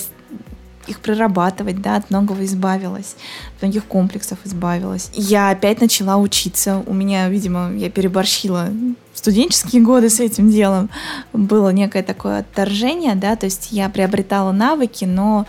[0.87, 3.17] их прорабатывать, да, от многого избавилась,
[3.57, 5.11] от многих комплексов избавилась.
[5.15, 6.85] Я опять начала учиться.
[6.87, 8.69] У меня, видимо, я переборщила
[9.13, 10.91] студенческие годы с этим делом.
[11.33, 15.47] Было некое такое отторжение, да, то есть я приобретала навыки, но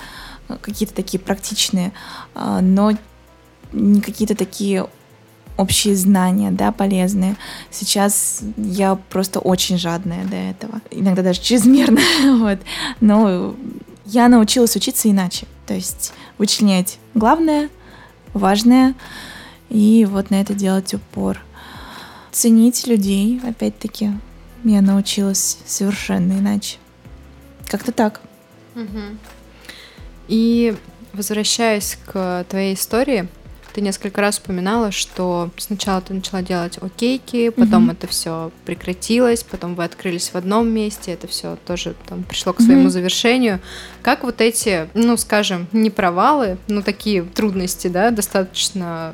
[0.62, 1.94] какие-то такие практичные,
[2.36, 2.94] а, но
[3.74, 4.88] не какие-то такие
[5.58, 7.36] общие знания, да, полезные.
[7.72, 10.82] Сейчас я просто очень жадная до этого.
[10.92, 12.00] Иногда даже чрезмерно,
[12.40, 12.60] вот.
[13.02, 13.56] Но
[14.06, 15.48] я научилась учиться иначе.
[15.66, 17.70] То есть вычленять главное,
[18.34, 18.96] важное,
[19.70, 21.40] и вот на это делать упор.
[22.32, 24.12] Ценить людей, опять-таки,
[24.64, 26.78] я научилась совершенно иначе.
[27.68, 28.22] Как-то так.
[28.76, 29.18] Угу.
[30.28, 30.76] И
[31.14, 33.28] возвращаясь к твоей истории,
[33.78, 37.94] ты несколько раз упоминала, что сначала ты начала делать окейки, потом mm-hmm.
[37.94, 42.62] это все прекратилось, потом вы открылись в одном месте, это все тоже там пришло к
[42.62, 42.90] своему mm-hmm.
[42.90, 43.60] завершению.
[44.02, 49.14] Как вот эти, ну, скажем, не провалы, но такие трудности, да, достаточно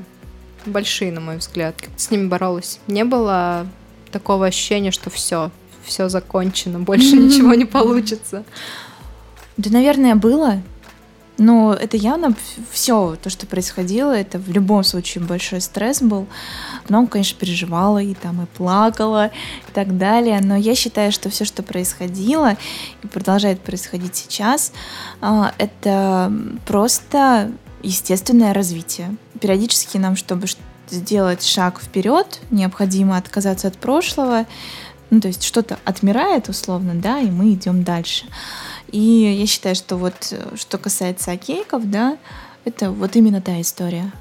[0.65, 2.79] большие, на мой взгляд, как ты с ними боролась?
[2.87, 3.67] Не было
[4.11, 5.51] такого ощущения, что все,
[5.83, 8.45] все закончено, больше ничего не получится?
[9.57, 10.63] Да, наверное, было.
[11.37, 12.35] Но это явно
[12.71, 16.27] все то, что происходило, это в любом случае большой стресс был.
[16.89, 20.39] Много, конечно, переживала и там и плакала и так далее.
[20.41, 22.55] Но я считаю, что все, что происходило
[23.03, 24.73] и продолжает происходить сейчас,
[25.21, 26.31] а, это
[26.67, 29.15] просто естественное развитие.
[29.41, 30.47] Периодически нам, чтобы
[30.89, 34.45] сделать шаг вперед, необходимо отказаться от прошлого,
[35.09, 38.25] ну, то есть что-то отмирает условно, да, и мы идем дальше.
[38.93, 42.15] И я считаю, что вот э, что касается окейков, да,
[42.63, 44.13] это вот именно та история.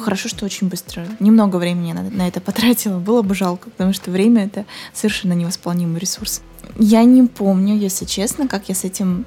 [0.00, 1.06] Хорошо, что очень быстро.
[1.20, 2.98] Немного времени на, на это потратила.
[2.98, 6.42] Было бы жалко, потому что время— это совершенно невосполнимый ресурс.
[6.76, 9.24] Я не помню, если честно, как я с этим...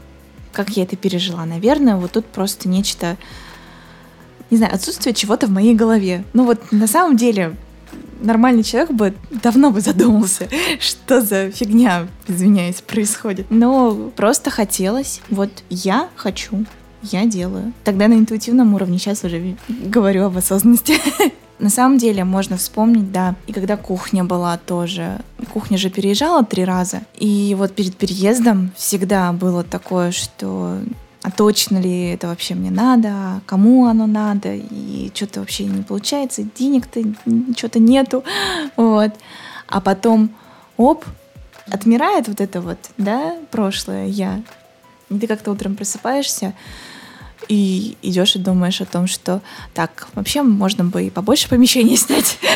[0.52, 1.46] Как я это пережила.
[1.46, 3.16] Наверное, вот тут просто нечто...
[4.50, 6.26] Не знаю, отсутствие чего-то в моей голове.
[6.34, 7.56] Ну вот на самом деле
[8.26, 10.50] нормальный человек бы давно бы задумался,
[10.80, 13.48] что за фигня, извиняюсь, происходит.
[13.50, 15.22] Но просто хотелось.
[15.30, 16.66] Вот я хочу,
[17.02, 17.74] я делаю.
[17.84, 20.96] Тогда на интуитивном уровне, сейчас уже говорю об осознанности.
[21.58, 25.20] На самом деле можно вспомнить, да, и когда кухня была тоже.
[25.54, 27.04] Кухня же переезжала три раза.
[27.18, 30.80] И вот перед переездом всегда было такое, что
[31.26, 36.44] а точно ли это вообще мне надо, кому оно надо, и что-то вообще не получается,
[36.44, 37.02] денег-то
[37.58, 38.24] что-то нету,
[38.78, 39.12] вот.
[39.68, 40.30] А потом,
[40.78, 41.04] оп,
[41.72, 44.44] отмирает вот это вот, да, прошлое я.
[45.10, 46.54] И ты как-то утром просыпаешься,
[47.48, 49.42] и идешь и думаешь о том, что
[49.74, 52.38] так, вообще можно бы и побольше помещений снять.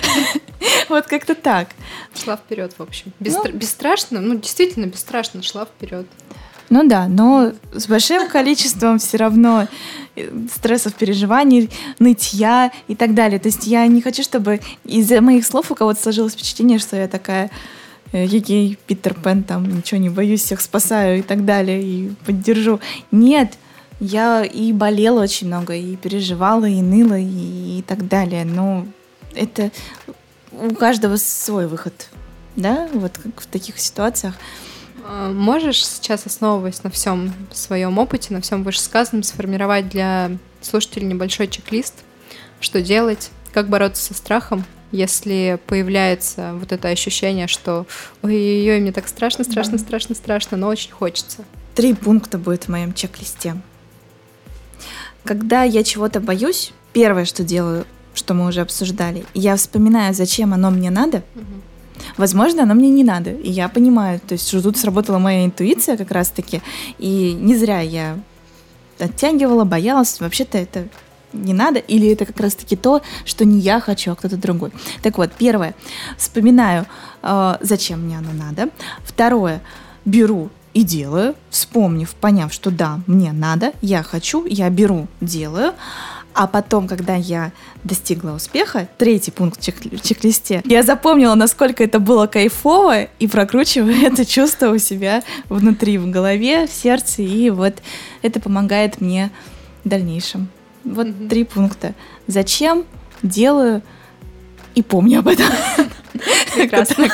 [0.89, 1.69] Вот как-то так.
[2.15, 3.13] Шла вперед, в общем.
[3.19, 3.43] Ну.
[3.51, 6.07] Бесстрашно, ну действительно бесстрашно шла вперед.
[6.69, 9.67] Ну да, но с большим количеством все равно
[10.15, 13.39] э, стрессов, переживаний, нытья и так далее.
[13.39, 17.07] То есть я не хочу, чтобы из-за моих слов у кого-то сложилось впечатление, что я
[17.07, 17.49] такая
[18.11, 22.79] егей, Питер Пен, там, ничего не боюсь, всех спасаю и так далее, и поддержу.
[23.11, 23.53] Нет,
[23.99, 28.45] я и болела очень много, и переживала, и ныла, и, и так далее.
[28.45, 28.85] Но
[29.35, 29.71] это
[30.51, 32.09] у каждого свой выход,
[32.55, 34.35] да, вот как в таких ситуациях.
[35.05, 40.31] А, можешь сейчас, основываясь на всем своем опыте, на всем вышесказанном, сформировать для
[40.61, 41.95] слушателей небольшой чек-лист,
[42.59, 47.85] что делать, как бороться со страхом, если появляется вот это ощущение, что
[48.23, 49.83] ой-ой-ой, мне так страшно, страшно, да.
[49.83, 51.45] страшно, страшно, но очень хочется.
[51.75, 53.55] Три пункта будет в моем чек-листе.
[55.23, 57.85] Когда я чего-то боюсь, первое, что делаю,
[58.15, 61.61] что мы уже обсуждали, я вспоминаю, зачем оно мне надо, угу
[62.19, 63.29] Возможно, оно мне не надо.
[63.31, 66.61] И я понимаю, то есть, что тут сработала моя интуиция как раз-таки.
[66.97, 68.19] И не зря я
[68.99, 70.19] оттягивала, боялась.
[70.19, 70.89] Вообще-то это
[71.31, 74.71] не надо, или это как раз-таки то, что не я хочу, а кто-то другой.
[75.01, 75.75] Так вот, первое,
[76.17, 76.87] вспоминаю,
[77.21, 78.69] э, зачем мне оно надо.
[79.05, 79.61] Второе,
[80.03, 85.73] беру и делаю, вспомнив, поняв, что да, мне надо, я хочу, я беру, делаю.
[86.33, 87.51] А потом, когда я
[87.83, 93.95] достигла успеха, третий пункт в чек- чек-листе, я запомнила, насколько это было кайфово, и прокручиваю
[94.05, 97.75] это чувство у себя внутри, в голове, в сердце, и вот
[98.21, 99.31] это помогает мне
[99.83, 100.47] в дальнейшем.
[100.85, 101.29] Вот Мгм.
[101.29, 101.93] три пункта.
[102.27, 102.85] Зачем?
[103.21, 103.81] Делаю
[104.75, 105.47] и помню об этом.
[106.55, 107.07] Прекрасно.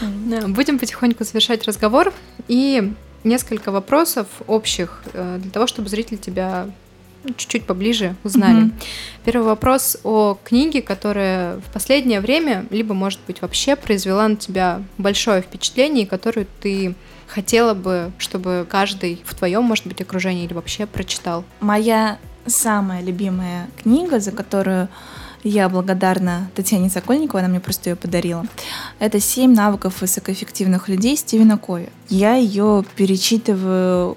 [0.48, 2.12] Будем потихоньку завершать разговор.
[2.48, 2.92] И
[3.24, 6.68] несколько вопросов общих э, для того, чтобы зрители тебя
[7.34, 8.64] чуть-чуть поближе узнали.
[8.64, 8.74] Мгм.
[9.24, 14.82] Первый вопрос о книге, которая в последнее время, либо, может быть, вообще произвела на тебя
[14.98, 16.94] большое впечатление, которую ты
[17.26, 21.44] хотела бы, чтобы каждый в твоем, может быть, окружении или вообще прочитал.
[21.60, 24.88] Моя самая любимая книга, за которую
[25.42, 28.44] я благодарна Татьяне Сокольниковой, она мне просто ее подарила.
[28.98, 31.90] Это «Семь навыков высокоэффективных людей» Стивена Кови.
[32.08, 34.16] Я ее перечитываю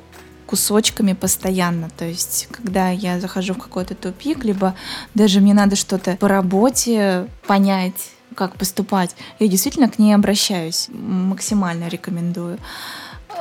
[0.50, 1.90] кусочками постоянно.
[1.96, 4.74] То есть, когда я захожу в какой-то тупик, либо
[5.14, 10.88] даже мне надо что-то по работе понять, как поступать, я действительно к ней обращаюсь.
[10.92, 12.58] Максимально рекомендую.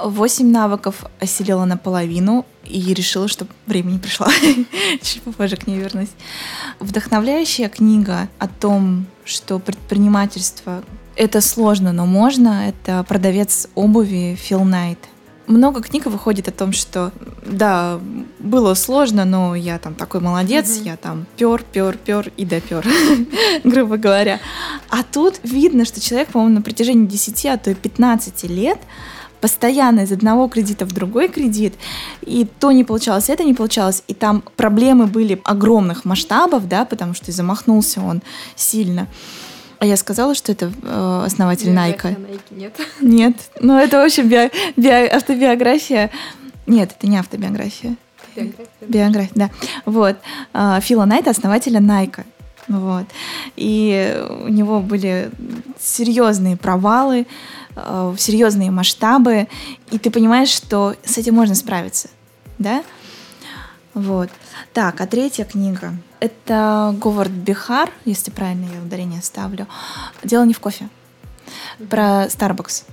[0.04, 4.26] Восемь навыков осилила наполовину и решила, что время не пришло.
[5.02, 6.10] Чуть попозже к ней вернусь.
[6.78, 10.82] Вдохновляющая книга о том, что предпринимательство
[11.16, 12.68] это сложно, но можно.
[12.68, 14.98] Это продавец обуви Фил Найт.
[15.48, 17.10] Много книг выходит о том, что
[17.44, 17.98] да,
[18.38, 20.84] было сложно, но я там такой молодец, Мгм.
[20.84, 22.86] я там пер, пер, пер и допер,
[23.64, 24.40] грубо говоря.
[24.90, 28.78] А тут видно, что человек, по-моему, на протяжении 10, а то и 15 лет
[29.40, 31.74] постоянно из одного кредита в другой кредит,
[32.22, 37.14] и то не получалось, это не получалось, и там проблемы были огромных масштабов, да, потому
[37.14, 38.20] что и замахнулся он
[38.56, 39.06] сильно.
[39.78, 42.16] А я сказала, что это э, основатель Найка.
[42.50, 42.76] Нет.
[43.00, 46.10] Нет, ну это, в общем, био- био- автобиография.
[46.66, 47.96] Нет, это не автобиография.
[48.34, 48.66] Биография.
[48.88, 49.50] Биография, да.
[49.84, 50.16] Вот.
[50.52, 52.24] А, Фила Найта, основателя Найка.
[52.66, 53.06] Вот.
[53.56, 55.30] И у него были
[55.80, 57.26] серьезные провалы,
[57.76, 59.48] э, серьезные масштабы,
[59.90, 62.08] и ты понимаешь, что с этим можно справиться,
[62.58, 62.82] да?
[63.94, 64.28] Вот.
[64.74, 65.94] Так, а третья книга.
[66.20, 69.66] Это Говард Бихар, если правильно я ударение ставлю.
[70.24, 70.88] Дело не в кофе.
[71.88, 72.84] Про Starbucks.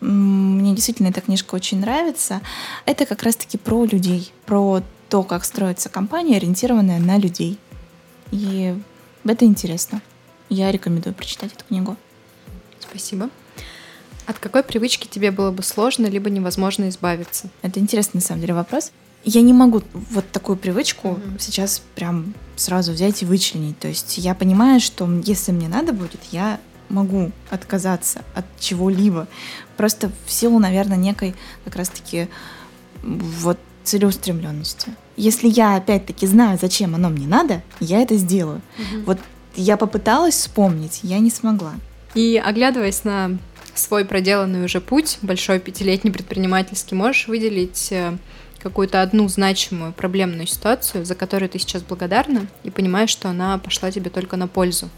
[0.00, 2.40] Мне действительно эта книжка очень нравится.
[2.86, 7.58] Это как раз-таки про людей, про то, как строится компания, ориентированная на людей.
[8.30, 8.76] И
[9.24, 10.00] это интересно.
[10.48, 11.96] Я рекомендую прочитать эту книгу.
[12.78, 13.28] Спасибо.
[14.26, 17.48] От какой привычки тебе было бы сложно либо невозможно избавиться?
[17.62, 18.92] Это интересный, на самом деле, вопрос.
[19.28, 21.38] Я не могу вот такую привычку Мгм.
[21.38, 23.78] сейчас прям сразу взять и вычленить.
[23.78, 26.58] То есть я понимаю, что если мне надо будет, я
[26.88, 29.28] могу отказаться от чего-либо.
[29.76, 31.34] Просто в силу, наверное, некой
[31.66, 32.28] как раз-таки
[33.02, 34.92] вот целеустремленности.
[35.18, 38.62] Если я опять-таки знаю, зачем оно мне надо, я это сделаю.
[39.04, 39.18] Вот
[39.56, 41.74] я попыталась вспомнить, я не смогла.
[42.14, 43.36] И оглядываясь на
[43.78, 48.16] свой проделанный уже путь, большой пятилетний предпринимательский, можешь выделить э,
[48.58, 53.90] какую-то одну значимую проблемную ситуацию, за которую ты сейчас благодарна и понимаешь, что она пошла
[53.90, 54.88] тебе только на пользу?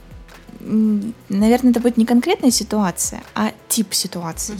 [0.60, 4.58] Наверное, это будет не конкретная ситуация, а тип ситуации.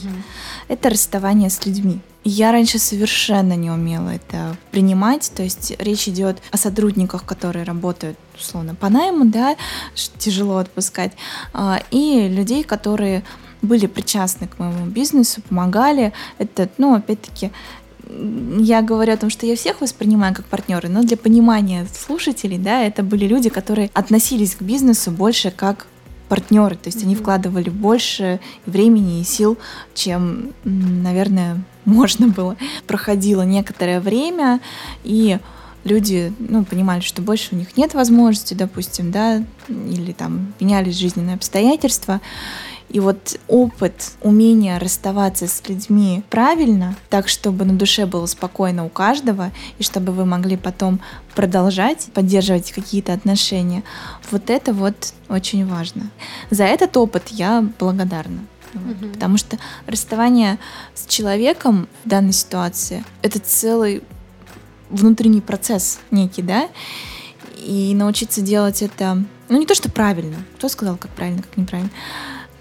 [0.69, 2.01] это расставание с людьми.
[2.25, 8.19] Я раньше совершенно не умела это принимать, то есть речь идет о сотрудниках, которые работают
[8.39, 9.57] условно по найму, да,
[10.19, 11.13] тяжело отпускать,
[11.53, 13.25] а, и людей, которые
[13.63, 16.13] были причастны к моему бизнесу, помогали.
[16.39, 17.51] Это, ну, опять-таки,
[18.59, 22.83] я говорю о том, что я всех воспринимаю как партнеры, но для понимания слушателей, да,
[22.83, 25.87] это были люди, которые относились к бизнесу больше как
[26.29, 29.59] партнеры, то есть они вкладывали больше времени и сил,
[29.95, 32.57] чем, наверное, можно было.
[32.87, 34.61] Проходило некоторое время,
[35.03, 35.39] и
[35.83, 41.35] люди, ну, понимали, что больше у них нет возможности, допустим, да, или там менялись жизненные
[41.35, 42.21] обстоятельства.
[42.91, 48.89] И вот опыт, умение расставаться с людьми правильно, так, чтобы на душе было спокойно у
[48.89, 51.01] каждого, и чтобы вы могли потом
[51.37, 53.85] продолжать поддерживать какие-то отношения,
[54.33, 56.11] вот это вот очень важно.
[56.51, 58.41] За этот опыт я благодарна.
[58.75, 58.97] Вот.
[58.97, 59.13] Мгм.
[59.13, 60.59] Потому что расставание
[60.95, 64.03] с человеком в данной ситуации— это целый
[64.91, 66.69] внутренний процесс некий, да,
[67.57, 71.91] и научиться делать это, ну не то, что правильно, кто сказал, как правильно, как неправильно,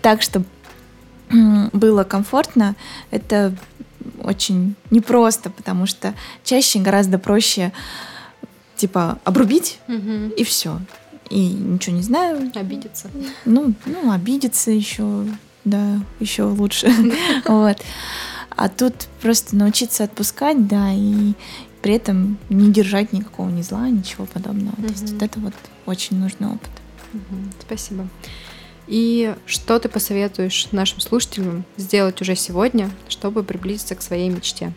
[0.02, 0.46] так, чтобы
[1.74, 2.76] было комфортно,
[3.12, 3.54] это
[4.24, 7.72] очень непросто, потому что чаще гораздо проще,
[8.76, 10.30] типа, обрубить Мгм.
[10.30, 10.80] и все.
[11.30, 13.10] И ничего не знаю, Обидеться.
[13.46, 15.26] ну, ну, обидеться еще,
[15.66, 16.92] да, еще лучше.
[17.46, 17.78] Вот.
[18.56, 21.34] А тут просто научиться отпускать, да, и,
[21.82, 24.76] при этом не держать никакого ни зла, ничего подобного.
[24.78, 25.54] То есть вот это вот
[25.86, 26.70] очень нужный опыт.
[27.62, 28.08] Спасибо.
[28.90, 34.74] И что ты посоветуешь нашим слушателям сделать уже сегодня, чтобы приблизиться к своей мечте?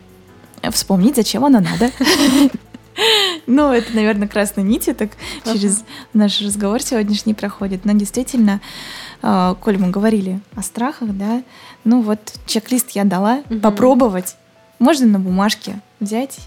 [0.71, 1.91] Вспомнить, зачем оно надо.
[3.47, 5.09] Ну, это, наверное, красной нити так
[5.51, 5.83] через
[6.13, 7.85] наш разговор сегодняшний проходит.
[7.85, 8.61] Но действительно,
[9.23, 11.41] а, коль мы говорили о страхах, да,
[11.83, 14.35] ну вот чек-лист я дала, попробовать.
[14.77, 16.37] Можно на бумажке взять,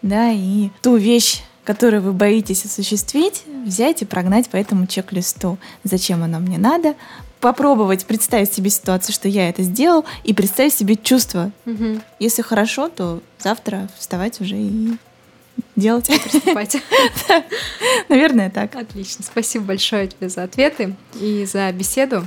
[0.00, 5.58] да, и ту вещь, которую вы боитесь осуществить, взять и прогнать по этому чек-листу.
[5.82, 6.94] Зачем оно мне надо?
[7.40, 11.50] Попробовать представить себе ситуацию, что я это сделал, и представить себе чувство.
[11.64, 12.02] Мгм.
[12.20, 14.96] Если хорошо, то завтра вставать уже и
[15.74, 16.06] делать.
[16.06, 16.80] Приступайте.
[18.08, 18.76] Наверное, так.
[18.76, 19.24] Отлично.
[19.24, 22.26] Спасибо большое тебе за ответы и за беседу.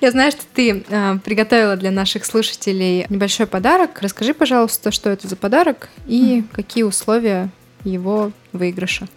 [0.00, 3.98] Я знаю, что ты э, приготовила для наших слушателей небольшой подарок.
[4.00, 7.50] Расскажи, пожалуйста, что это за подарок и какие условия
[7.86, 9.08] его выигрыша.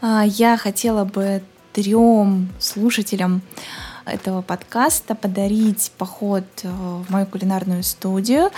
[0.00, 1.42] А, Я хотела бы
[1.72, 3.42] трем слушателям
[4.04, 8.50] этого подкаста подарить поход э, в мою кулинарную студию,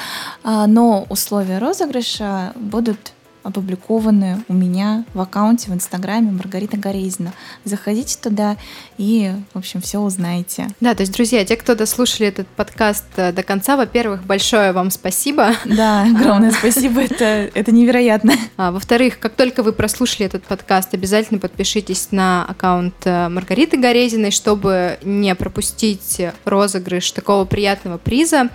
[0.44, 3.12] А, но условия розыгрыша будут
[3.42, 7.32] опубликованы у меня в аккаунте в Инстаграме Маргарита Горезина.
[7.64, 8.56] Заходите туда
[8.98, 10.68] и, в общем, все узнаете.
[10.80, 14.90] Да, то есть, друзья, те, кто дослушали этот подкаст э, до конца, во-первых, большое вам
[14.90, 15.54] спасибо.
[15.64, 18.34] Да, огромное спасибо, это, это невероятно.
[18.56, 24.30] А, во-вторых, как только вы прослушали этот подкаст, обязательно подпишитесь на аккаунт э, Маргариты Горезиной,
[24.30, 28.50] чтобы не пропустить розыгрыш такого приятного приза.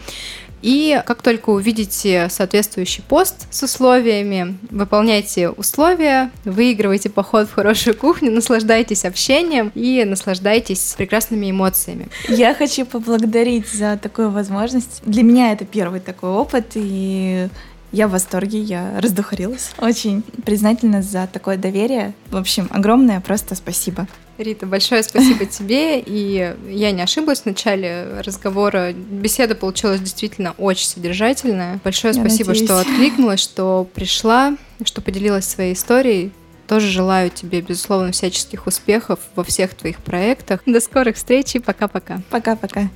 [0.65, 8.31] И как только увидите соответствующий пост с условиями, выполняйте условия, выигрывайте поход в хорошую кухню,
[8.31, 12.07] наслаждайтесь общением и наслаждайтесь прекрасными эмоциями.
[12.29, 15.03] Я хочу поблагодарить за такую возможность.
[15.05, 17.47] Для меня это первый такой опыт, и
[17.91, 19.71] я в восторге, я раздухарилась.
[19.77, 22.13] Очень признательна за такое доверие.
[22.29, 24.07] В общем, огромное просто спасибо.
[24.37, 25.99] Рита, большое спасибо тебе.
[25.99, 28.91] И я не ошиблась в начале разговора.
[28.93, 31.79] Беседа получилась действительно очень содержательная.
[31.83, 32.67] Большое Я спасибо, надеюсь.
[32.67, 36.31] что откликнулась, что пришла, что поделилась своей историей.
[36.67, 40.61] Тоже желаю тебе, безусловно, всяческих успехов во всех твоих проектах.
[40.65, 42.21] До скорых встреч и пока-пока.
[42.31, 42.89] Пока-пока.